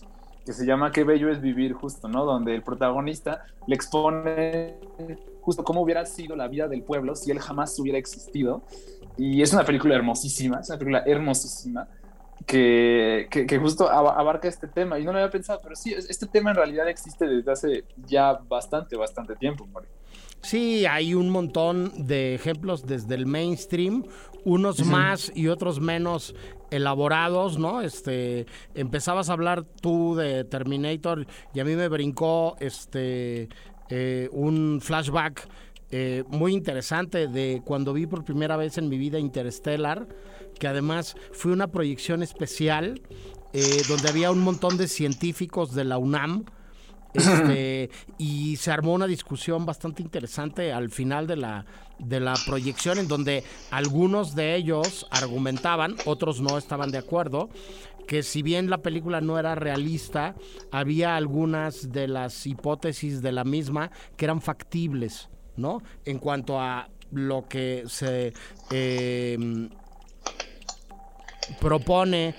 [0.46, 2.24] que se llama Qué bello es vivir justo, ¿no?
[2.24, 4.76] Donde el protagonista le expone
[5.42, 8.62] justo cómo hubiera sido la vida del pueblo si él jamás hubiera existido.
[9.18, 11.88] Y es una película hermosísima, es una película hermosísima
[12.46, 15.00] que, que, que justo aba- abarca este tema.
[15.00, 17.84] Y no lo había pensado, pero sí, es- este tema en realidad existe desde hace
[18.06, 19.66] ya bastante, bastante tiempo.
[19.68, 19.90] Mario.
[20.42, 24.04] Sí, hay un montón de ejemplos desde el mainstream,
[24.44, 26.36] unos más y otros menos
[26.70, 27.82] elaborados, ¿no?
[27.82, 28.46] Este,
[28.76, 33.50] empezabas a hablar tú de Terminator y a mí me brincó este
[33.90, 35.48] eh, un flashback
[35.90, 40.08] eh, muy interesante de cuando vi por primera vez en mi vida Interstellar,
[40.60, 43.02] que además fue una proyección especial
[43.54, 46.46] eh, donde había un montón de científicos de la UNAM.
[47.16, 51.66] Este, y se armó una discusión bastante interesante al final de la,
[51.98, 57.48] de la proyección en donde algunos de ellos argumentaban, otros no estaban de acuerdo,
[58.06, 60.36] que si bien la película no era realista,
[60.72, 65.82] había algunas de las hipótesis de la misma que eran factibles, ¿no?
[66.04, 68.34] En cuanto a lo que se...
[68.72, 69.70] eh,
[71.60, 72.36] propone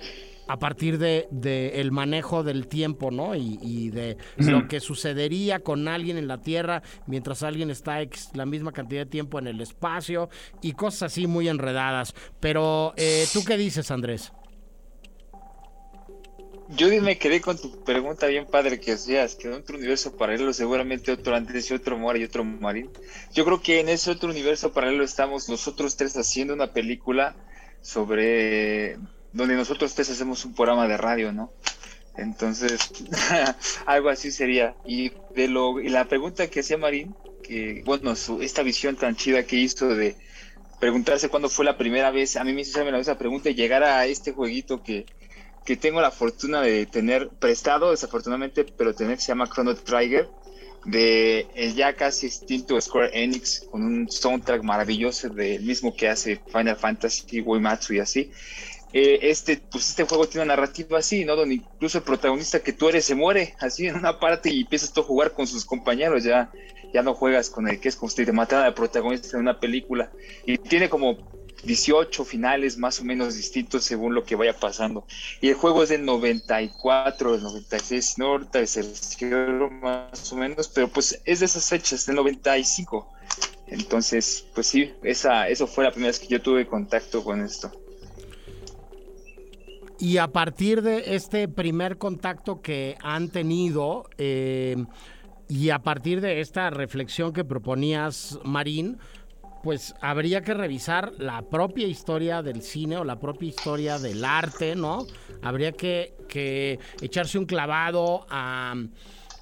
[0.49, 3.35] a partir de, de el manejo del tiempo, ¿no?
[3.35, 8.31] Y, y de lo que sucedería con alguien en la Tierra mientras alguien está ex-
[8.35, 10.29] la misma cantidad de tiempo en el espacio
[10.63, 12.15] y cosas así muy enredadas.
[12.39, 14.33] Pero, eh, ¿tú qué dices, Andrés?
[16.69, 20.53] Yo me quedé con tu pregunta bien padre que decías, que en otro universo paralelo
[20.53, 22.91] seguramente otro antes y otro muere y otro marín.
[23.33, 27.37] Yo creo que en ese otro universo paralelo estamos nosotros tres haciendo una película
[27.87, 28.99] sobre
[29.33, 31.53] donde nosotros tres hacemos un programa de radio, ¿no?
[32.17, 32.91] Entonces,
[33.87, 34.75] algo así sería.
[34.85, 39.15] Y de lo y la pregunta que hacía Marín, que bueno, su, esta visión tan
[39.15, 40.17] chida que hizo de
[40.81, 43.55] preguntarse cuándo fue la primera vez, a mí me hizo hacerme la misma pregunta y
[43.55, 45.07] llegar a este jueguito que
[45.67, 50.29] que tengo la fortuna de tener prestado, desafortunadamente, pero tener, se llama Chrono Trigger,
[50.87, 56.41] de el ya casi extinto Square Enix, con un soundtrack maravilloso del mismo que hace
[56.47, 58.31] Final Fantasy, Uematsu y así.
[58.93, 61.35] Eh, este, pues este juego tiene una narrativa así, ¿no?
[61.35, 64.93] Donde incluso el protagonista que tú eres se muere así en una parte y empiezas
[64.93, 66.51] tú a jugar con sus compañeros, ya,
[66.95, 69.59] ya no juegas con el que es como si te mataran al protagonista en una
[69.59, 70.11] película.
[70.47, 71.19] Y tiene como
[71.65, 75.07] 18 finales más o menos distintos según lo que vaya pasando.
[75.41, 80.69] Y el juego es del 94, del 96, no ahorita es el más o menos,
[80.69, 83.09] pero pues es de esas fechas, del 95.
[83.69, 87.73] Entonces, pues sí, esa, eso fue la primera vez que yo tuve contacto con esto.
[89.99, 94.77] Y a partir de este primer contacto que han tenido eh,
[95.49, 98.99] y a partir de esta reflexión que proponías, Marín,
[99.67, 104.77] pues habría que revisar la propia historia del cine o la propia historia del arte,
[104.77, 105.09] ¿no?
[105.43, 108.77] Habría que, que echarse un clavado a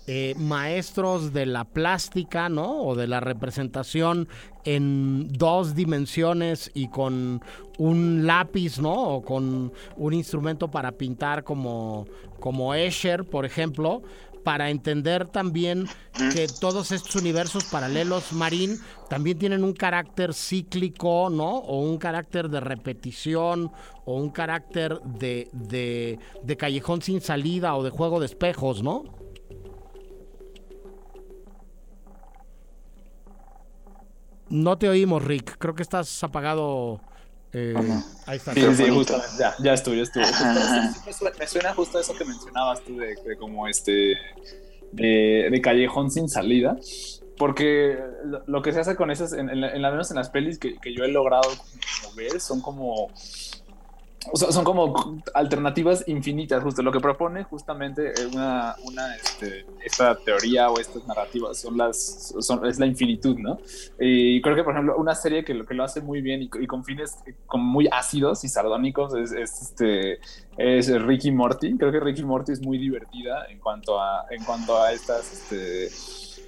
[0.07, 2.85] eh, maestros de la plástica, ¿no?
[2.85, 4.27] O de la representación
[4.65, 7.43] en dos dimensiones y con
[7.77, 8.95] un lápiz, ¿no?
[8.95, 12.07] O con un instrumento para pintar como,
[12.41, 14.01] como Escher, por ejemplo,
[14.45, 15.89] para entender también
[16.33, 18.79] que todos estos universos paralelos, Marín,
[19.09, 21.59] también tienen un carácter cíclico, ¿no?
[21.59, 23.73] O un carácter de repetición,
[24.05, 29.05] o un carácter de, de, de callejón sin salida o de juego de espejos, ¿no?
[34.51, 35.57] No te oímos, Rick.
[35.59, 37.01] Creo que estás apagado.
[37.55, 37.75] Eh,
[38.27, 38.53] Ahí está.
[38.55, 40.25] Sí, sí, justo, ya, ya estuvo, ya estuvo.
[41.07, 44.17] Me, suena, me suena justo eso que mencionabas tú de, de como este
[44.93, 46.77] de, de callejón sin salida,
[47.37, 50.17] porque lo, lo que se hace con esas, en, en, la- en la menos en
[50.17, 53.09] las pelis que, que yo he logrado como ver, son como
[54.35, 60.17] sea, son como alternativas infinitas, justo lo que propone justamente eh, una, una este, esta
[60.17, 63.59] teoría o estas narrativas son las son, es la infinitud, ¿no?
[63.99, 66.67] Y creo que por ejemplo una serie que lo que lo hace muy bien y,
[66.67, 70.21] con fines eh, como muy ácidos y sardónicos es, es, este
[70.57, 71.77] es Ricky Morty.
[71.77, 75.89] Creo que Ricky Morty es muy divertida en cuanto a en cuanto a estas este,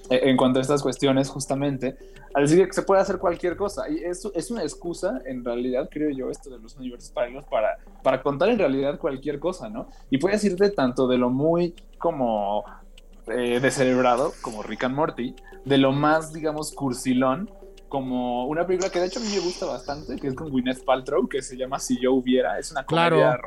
[0.09, 1.97] en cuanto a estas cuestiones justamente
[2.33, 3.89] al decir que se puede hacer cualquier cosa.
[3.89, 7.77] Y eso es una excusa en realidad creo yo esto de los universos paralelos para
[8.03, 12.63] para contar en realidad cualquier cosa no y puedes irte tanto de lo muy como
[13.27, 15.35] eh, descerebrado como Rick and Morty
[15.65, 17.49] de lo más digamos cursilón
[17.89, 20.83] como una película que de hecho a mí me gusta bastante que es con Gwyneth
[20.85, 22.59] Paltrow que se llama Si yo hubiera.
[22.59, 23.15] Es una Claro.
[23.15, 23.39] comedia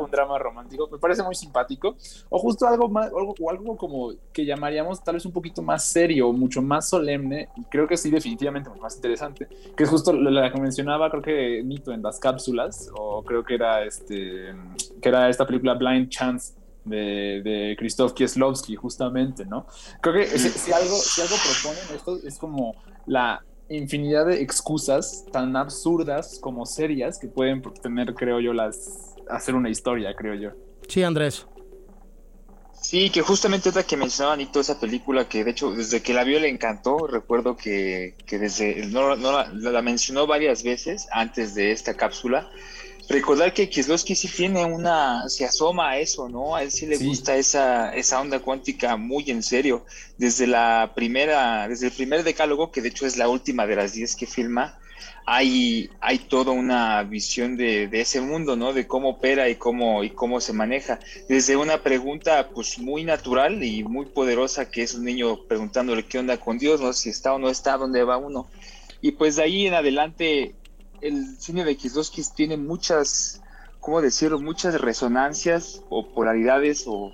[0.00, 1.96] un drama romántico me parece muy simpático.
[2.28, 6.32] O justo algo más o algo como que llamaríamos tal vez un poquito más serio
[6.32, 10.60] mucho más solemne y creo que sí definitivamente más interesante que es justo la que
[10.60, 14.54] mencionaba creo que Nito en las cápsulas o creo que era este
[15.00, 16.54] que era esta película Blind Chance
[16.84, 19.66] de, de Krzysztof Kieslowski justamente no
[20.00, 22.74] creo que si algo si algo proponen esto es como
[23.06, 29.54] la infinidad de excusas tan absurdas como serias que pueden tener creo yo las hacer
[29.54, 30.50] una historia creo yo
[30.88, 31.46] Sí, Andrés.
[32.80, 36.22] Sí, que justamente otra que mencionaba Nito, esa película que de hecho desde que la
[36.24, 41.54] vio le encantó, recuerdo que, que desde, no, no la, la mencionó varias veces antes
[41.54, 42.50] de esta cápsula.
[43.08, 46.54] Recordar que Kieslowski sí tiene una, se asoma a eso, ¿no?
[46.56, 47.06] A él sí le Sí.
[47.06, 49.84] gusta esa, esa onda cuántica muy en serio.
[50.18, 53.92] Desde la primera, desde el primer decálogo, que de hecho es la última de las
[53.94, 54.78] 10 que filma,
[55.26, 58.72] hay, hay toda una visión de, de ese mundo, ¿no?
[58.72, 61.00] De cómo opera y cómo, y cómo se maneja.
[61.28, 66.18] Desde una pregunta pues muy natural y muy poderosa que es un niño preguntándole qué
[66.18, 66.92] onda con Dios, ¿no?
[66.92, 68.48] Si está o no está, dónde va uno.
[69.00, 70.54] Y pues de ahí en adelante
[71.00, 73.42] el cine de Kieslowski tiene muchas,
[73.80, 74.40] ¿cómo decirlo?
[74.40, 77.12] Muchas resonancias o polaridades o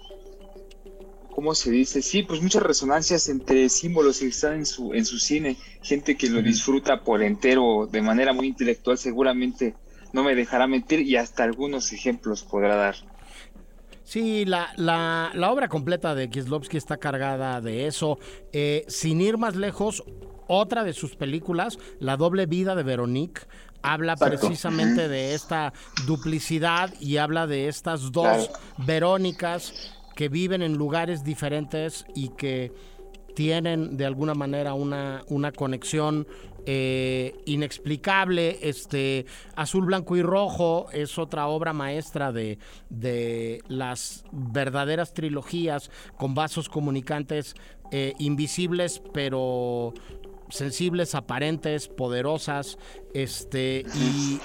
[1.31, 2.03] ¿cómo se dice?
[2.03, 5.57] Sí, pues muchas resonancias entre símbolos que están en su, en su cine.
[5.83, 9.75] Gente que lo disfruta por entero de manera muy intelectual seguramente
[10.13, 12.97] no me dejará mentir y hasta algunos ejemplos podrá dar.
[14.05, 18.19] Sí, la, la, la obra completa de Kieslowski está cargada de eso.
[18.53, 20.03] Eh, sin ir más lejos,
[20.49, 23.43] otra de sus películas, La doble vida de Veronique,
[23.83, 25.73] habla precisamente de esta
[26.07, 32.75] duplicidad y habla de estas dos Verónicas que viven en lugares diferentes y que
[33.35, 36.27] tienen de alguna manera una, una conexión
[36.67, 38.59] eh, inexplicable.
[38.61, 39.25] Este
[39.57, 42.59] Azul, Blanco y Rojo es otra obra maestra de,
[42.91, 47.55] de las verdaderas trilogías con vasos comunicantes
[47.91, 49.95] eh, invisibles, pero
[50.51, 52.79] sensibles, aparentes, poderosas,
[53.15, 53.85] este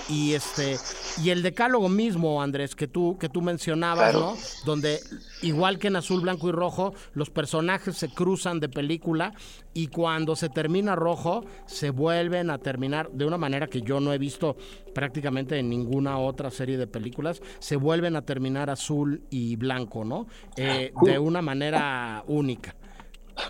[0.09, 0.77] y, este
[1.23, 4.35] y el decálogo mismo, Andrés, que tú que tú mencionabas, ¿no?
[4.65, 4.99] Donde
[5.41, 9.33] igual que en Azul, Blanco y Rojo, los personajes se cruzan de película
[9.73, 14.13] y cuando se termina rojo se vuelven a terminar de una manera que yo no
[14.13, 14.55] he visto
[14.93, 20.27] prácticamente en ninguna otra serie de películas, se vuelven a terminar azul y blanco, ¿no?
[20.55, 22.75] Eh, de una manera única.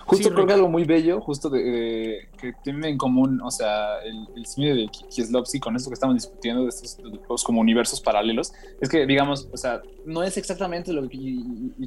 [0.05, 4.45] Justo creo que algo muy bello, justo de, que tiene en común, o sea, el,
[4.45, 8.89] cine de Kieslowski con esto que estamos discutiendo de estos dos como universos paralelos, es
[8.89, 11.17] que, digamos, o sea, no es exactamente lo que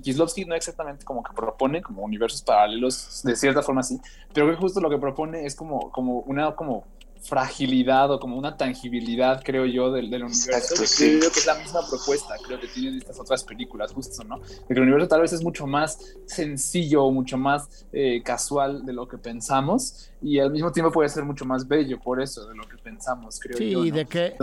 [0.02, 4.00] Kieslowski no exactamente como que propone como universos paralelos, de cierta forma sí,
[4.32, 6.84] pero que justo lo que propone es como, como una como
[7.20, 10.74] fragilidad o como una tangibilidad, creo yo, del, universo.
[10.96, 14.38] Creo que es la misma propuesta, creo que tienen estas otras películas, justo, ¿no?
[14.38, 18.92] De que el universo tal vez es mucho más sencillo, mucho más eh, casual de
[18.92, 22.54] lo que pensamos y al mismo tiempo puede ser mucho más bello por eso, de
[22.54, 23.82] lo que pensamos, creo yo.
[23.82, 24.36] Sí, de qué,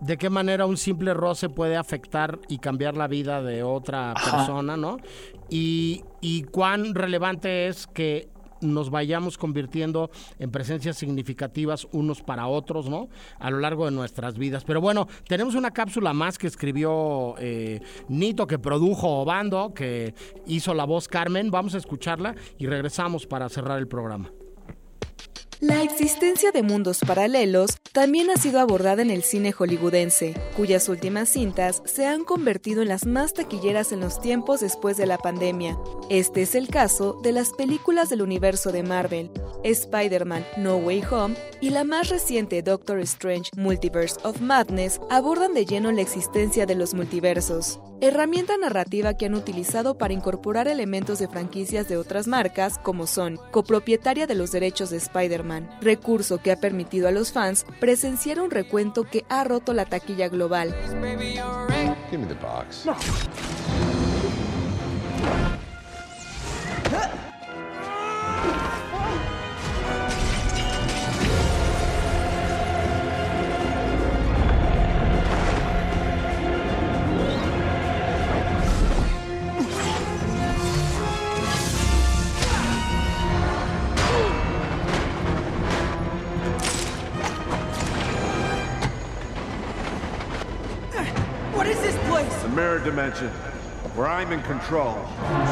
[0.00, 4.76] de qué manera un simple roce puede afectar y cambiar la vida de otra persona,
[4.76, 4.98] ¿no?
[5.48, 8.28] Y, y cuán relevante es que
[8.60, 13.08] nos vayamos convirtiendo en presencias significativas unos para otros, ¿no?
[13.38, 14.64] A lo largo de nuestras vidas.
[14.64, 20.14] Pero bueno, tenemos una cápsula más que escribió eh, Nito, que produjo Obando, que
[20.46, 21.50] hizo la voz Carmen.
[21.50, 24.30] Vamos a escucharla y regresamos para cerrar el programa.
[25.60, 31.28] La existencia de mundos paralelos también ha sido abordada en el cine hollywoodense, cuyas últimas
[31.28, 35.76] cintas se han convertido en las más taquilleras en los tiempos después de la pandemia.
[36.08, 39.30] Este es el caso de las películas del universo de Marvel,
[39.62, 45.66] Spider-Man No Way Home y la más reciente Doctor Strange Multiverse of Madness abordan de
[45.66, 51.28] lleno la existencia de los multiversos, herramienta narrativa que han utilizado para incorporar elementos de
[51.28, 56.56] franquicias de otras marcas como son copropietaria de los derechos de Spider-Man, recurso que ha
[56.56, 60.74] permitido a los fans presenciar un recuento que ha roto la taquilla global.
[61.00, 61.70] mirror
[92.90, 93.30] dimension,
[93.94, 94.96] where I'm in control.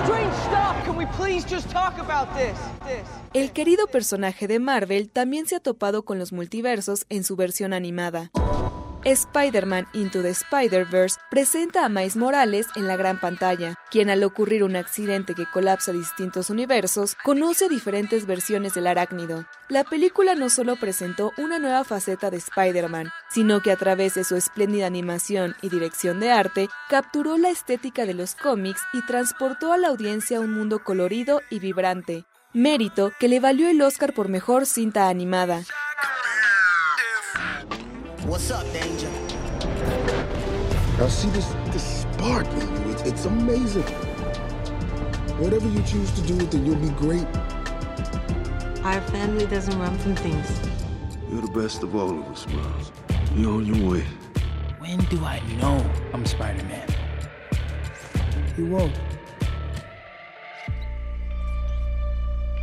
[0.04, 0.74] Strange, stop!
[0.84, 2.58] Can we please just talk about this?
[2.84, 3.06] This.
[3.32, 7.72] El querido personaje de Marvel también se ha topado con los multiversos en su versión
[7.72, 8.30] animada.
[9.04, 14.64] Spider-Man Into the Spider-Verse presenta a Miles Morales en la gran pantalla, quien al ocurrir
[14.64, 19.46] un accidente que colapsa distintos universos, conoce diferentes versiones del arácnido.
[19.68, 24.24] La película no solo presentó una nueva faceta de Spider-Man, sino que a través de
[24.24, 29.72] su espléndida animación y dirección de arte, capturó la estética de los cómics y transportó
[29.72, 34.12] a la audiencia a un mundo colorido y vibrante, mérito que le valió el Oscar
[34.12, 35.62] por mejor cinta animada.
[38.28, 39.10] What's up, Danger?
[41.02, 42.92] I see this, this spark in you.
[42.92, 43.84] It's, it's amazing.
[45.40, 47.26] Whatever you choose to do with it, you'll be great.
[48.84, 50.46] Our family doesn't run from things.
[51.30, 52.92] You're the best of all of us, Miles.
[53.34, 54.04] You're on your way.
[54.78, 56.86] When do I know I'm Spider-Man?
[58.58, 59.00] You won't.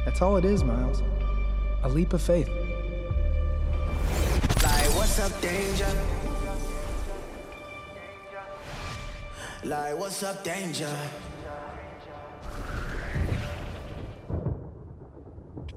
[0.05, 1.01] That's all it is, Miles.
[1.81, 2.64] A leap of faith.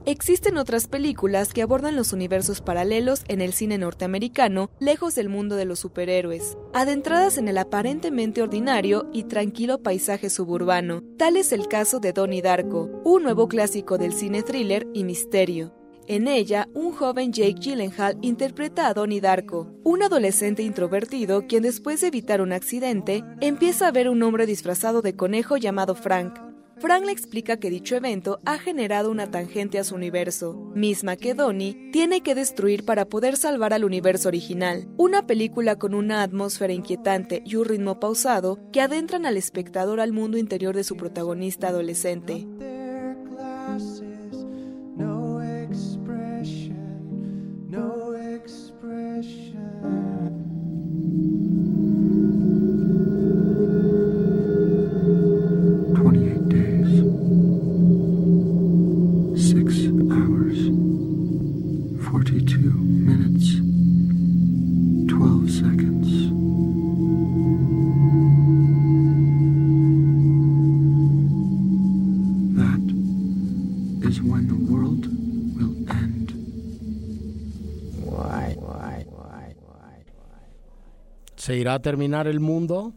[0.07, 5.55] Existen otras películas que abordan los universos paralelos en el cine norteamericano, lejos del mundo
[5.55, 11.05] de los superhéroes, adentradas en el aparentemente ordinario y tranquilo paisaje suburbano.
[11.16, 15.77] Tal es el caso de Donnie Darko, un nuevo clásico del cine thriller y misterio.
[16.09, 22.00] En ella, un joven Jake Gyllenhaal interpreta a Donnie Darko, un adolescente introvertido quien después
[22.00, 26.40] de evitar un accidente, empieza a ver un hombre disfrazado de conejo llamado Frank.
[26.78, 31.34] Frank le explica que dicho evento ha generado una tangente a su universo, misma que
[31.34, 34.88] Donnie tiene que destruir para poder salvar al universo original.
[34.96, 40.12] Una película con una atmósfera inquietante y un ritmo pausado que adentran al espectador al
[40.12, 42.46] mundo interior de su protagonista adolescente.
[81.68, 82.94] Irá a terminar el mundo?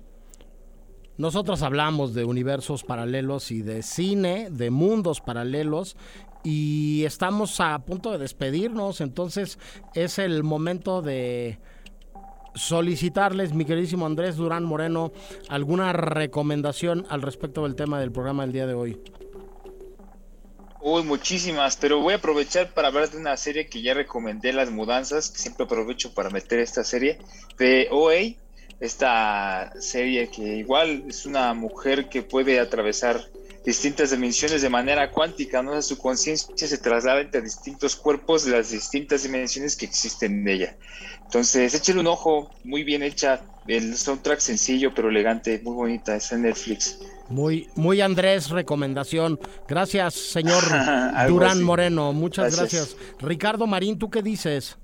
[1.18, 5.98] Nosotros hablamos de universos paralelos y de cine, de mundos paralelos,
[6.42, 9.60] y estamos a punto de despedirnos, entonces
[9.94, 11.60] es el momento de
[12.56, 15.12] solicitarles, mi queridísimo Andrés Durán Moreno,
[15.50, 18.98] alguna recomendación al respecto del tema del programa del día de hoy.
[20.84, 24.72] Uy, muchísimas, pero voy a aprovechar para hablar de una serie que ya recomendé, Las
[24.72, 27.20] Mudanzas, que siempre aprovecho para meter esta serie,
[27.60, 28.42] de OA,
[28.82, 33.22] esta serie que igual es una mujer que puede atravesar
[33.64, 35.80] distintas dimensiones de manera cuántica, ¿no?
[35.84, 40.76] Su conciencia se traslada entre distintos cuerpos de las distintas dimensiones que existen en ella.
[41.26, 46.36] Entonces, échale un ojo, muy bien hecha, el soundtrack sencillo pero elegante, muy bonita, está
[46.36, 46.98] en Netflix.
[47.30, 49.40] Muy, muy Andrés, recomendación.
[49.68, 50.64] Gracias, señor
[51.28, 51.62] Durán así.
[51.62, 52.14] Moreno.
[52.14, 52.96] Muchas Gracias.
[52.98, 53.18] gracias.
[53.22, 54.78] Ricardo Marín, ¿tú qué dices?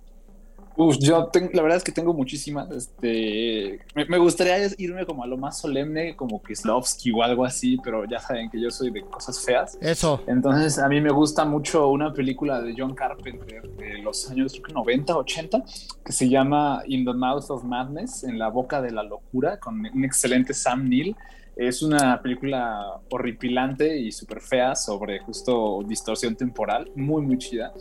[0.78, 2.70] Uf, yo tengo, la verdad es que tengo muchísimas.
[2.70, 7.78] Este, me, me gustaría irme como a lo más solemne, como Kislovsky o algo así,
[7.84, 9.78] pero ya saben que yo soy de cosas feas.
[9.82, 10.22] Eso.
[10.28, 14.64] Entonces, a mí me gusta mucho una película de John Carpenter de los años creo
[14.64, 15.64] que 90, 80,
[16.06, 19.80] que se llama In the Mouth of Madness, en la boca de la locura, con
[19.80, 21.16] un excelente Sam Neill.
[21.58, 27.74] Es una película horripilante y súper fea sobre justo distorsión temporal, muy, muy chida.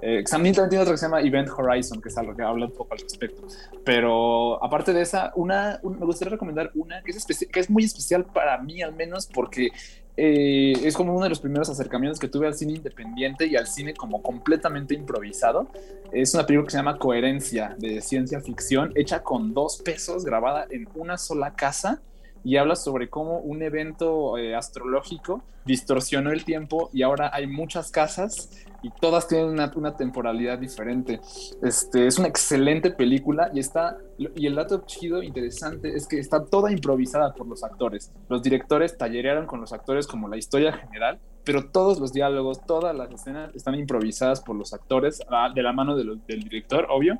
[0.00, 2.64] Eh, Neill también tiene otra que se llama Event Horizon, que es algo que habla
[2.66, 3.42] un poco al respecto.
[3.84, 7.84] Pero aparte de esa, una, un- me gustaría recomendar una que es, que es muy
[7.84, 9.68] especial para mí al menos porque
[10.16, 13.66] eh, es como uno de los primeros acercamientos que tuve al cine independiente y al
[13.66, 15.68] cine como completamente improvisado.
[16.12, 20.66] Es una película que se llama Coherencia de ciencia ficción, hecha con dos pesos, grabada
[20.70, 22.00] en una sola casa
[22.44, 27.90] y habla sobre cómo un evento eh, astrológico distorsionó el tiempo y ahora hay muchas
[27.90, 28.50] casas
[28.82, 31.20] y todas tienen una, temporalidad diferente.
[31.62, 36.44] Este, es una excelente película y está y el dato chido interesante es que está
[36.44, 38.12] toda improvisada por los actores.
[38.28, 42.94] Los directores tallerearon con los actores como la historia general, pero todos los diálogos, todas
[42.94, 47.18] las escenas están improvisadas por los actores ah, de la mano del director, obvio.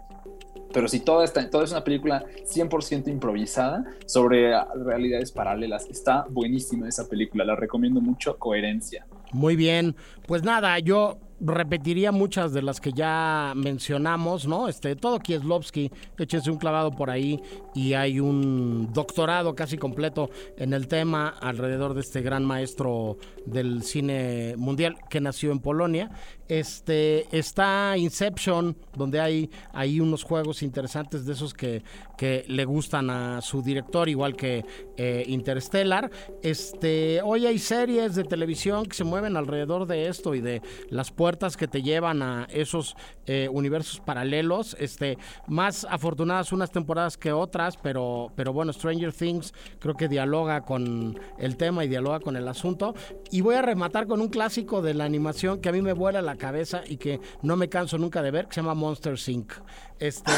[0.73, 4.53] Pero si todo, está, todo es una película 100% improvisada sobre
[4.85, 5.89] realidades paralelas.
[5.91, 9.07] Está buenísima esa película, la recomiendo mucho, Coherencia.
[9.33, 9.95] Muy bien.
[10.27, 14.69] Pues nada, yo repetiría muchas de las que ya mencionamos, ¿no?
[14.69, 17.41] Este, todo Kieslowski, échense un clavado por ahí
[17.75, 23.17] y hay un doctorado casi completo en el tema alrededor de este gran maestro
[23.47, 26.11] del cine mundial que nació en Polonia.
[26.51, 31.85] Este, está Inception, donde hay ahí unos juegos interesantes de esos que,
[32.19, 34.65] que le gustan a su director, igual que
[34.97, 36.11] eh, Interstellar.
[36.43, 41.13] Este, hoy hay series de televisión que se mueven alrededor de esto y de las
[41.13, 42.97] puertas que te llevan a esos
[43.27, 44.77] eh, universos paralelos.
[44.81, 50.63] Este, más afortunadas unas temporadas que otras, pero, pero bueno, Stranger Things creo que dialoga
[50.63, 52.93] con el tema y dialoga con el asunto.
[53.31, 56.21] Y voy a rematar con un clásico de la animación que a mí me vuela
[56.21, 59.53] la cabeza y que no me canso nunca de ver, que se llama Monster Inc.
[60.01, 60.33] Este,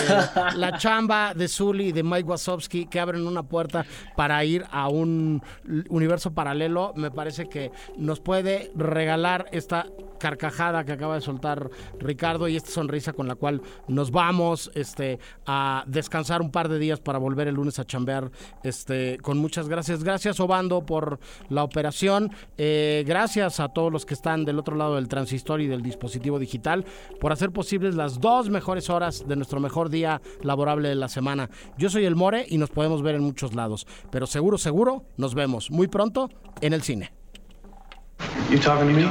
[0.56, 3.86] la chamba de Zully y de Mike Wazowski que abren una puerta
[4.16, 5.42] para ir a un
[5.88, 9.86] universo paralelo, me parece que nos puede regalar esta
[10.18, 15.18] carcajada que acaba de soltar Ricardo y esta sonrisa con la cual nos vamos este,
[15.46, 18.30] a descansar un par de días para volver el lunes a chambear
[18.62, 20.04] este, con muchas gracias.
[20.04, 22.30] Gracias Obando por la operación.
[22.56, 26.38] Eh, gracias a todos los que están del otro lado del transistor y del dispositivo
[26.38, 26.84] digital
[27.20, 31.50] por hacer posibles las dos mejores horas de nuestro mejor día laborable de la semana.
[31.76, 35.34] Yo soy el More y nos podemos ver en muchos lados, pero seguro, seguro, nos
[35.34, 36.30] vemos muy pronto
[36.62, 37.12] en el cine.
[38.50, 39.10] You talking to me?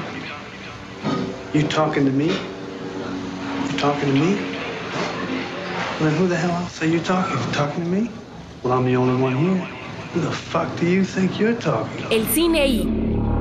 [1.54, 2.28] You talking to me?
[2.28, 4.38] You talking to me?
[6.00, 7.38] Then who the hell else are you talking?
[7.54, 8.10] Talking to me?
[8.64, 9.68] Well, I'm the only one here.
[10.14, 12.16] Who the fuck do you think you're talking to?
[12.16, 13.41] El cine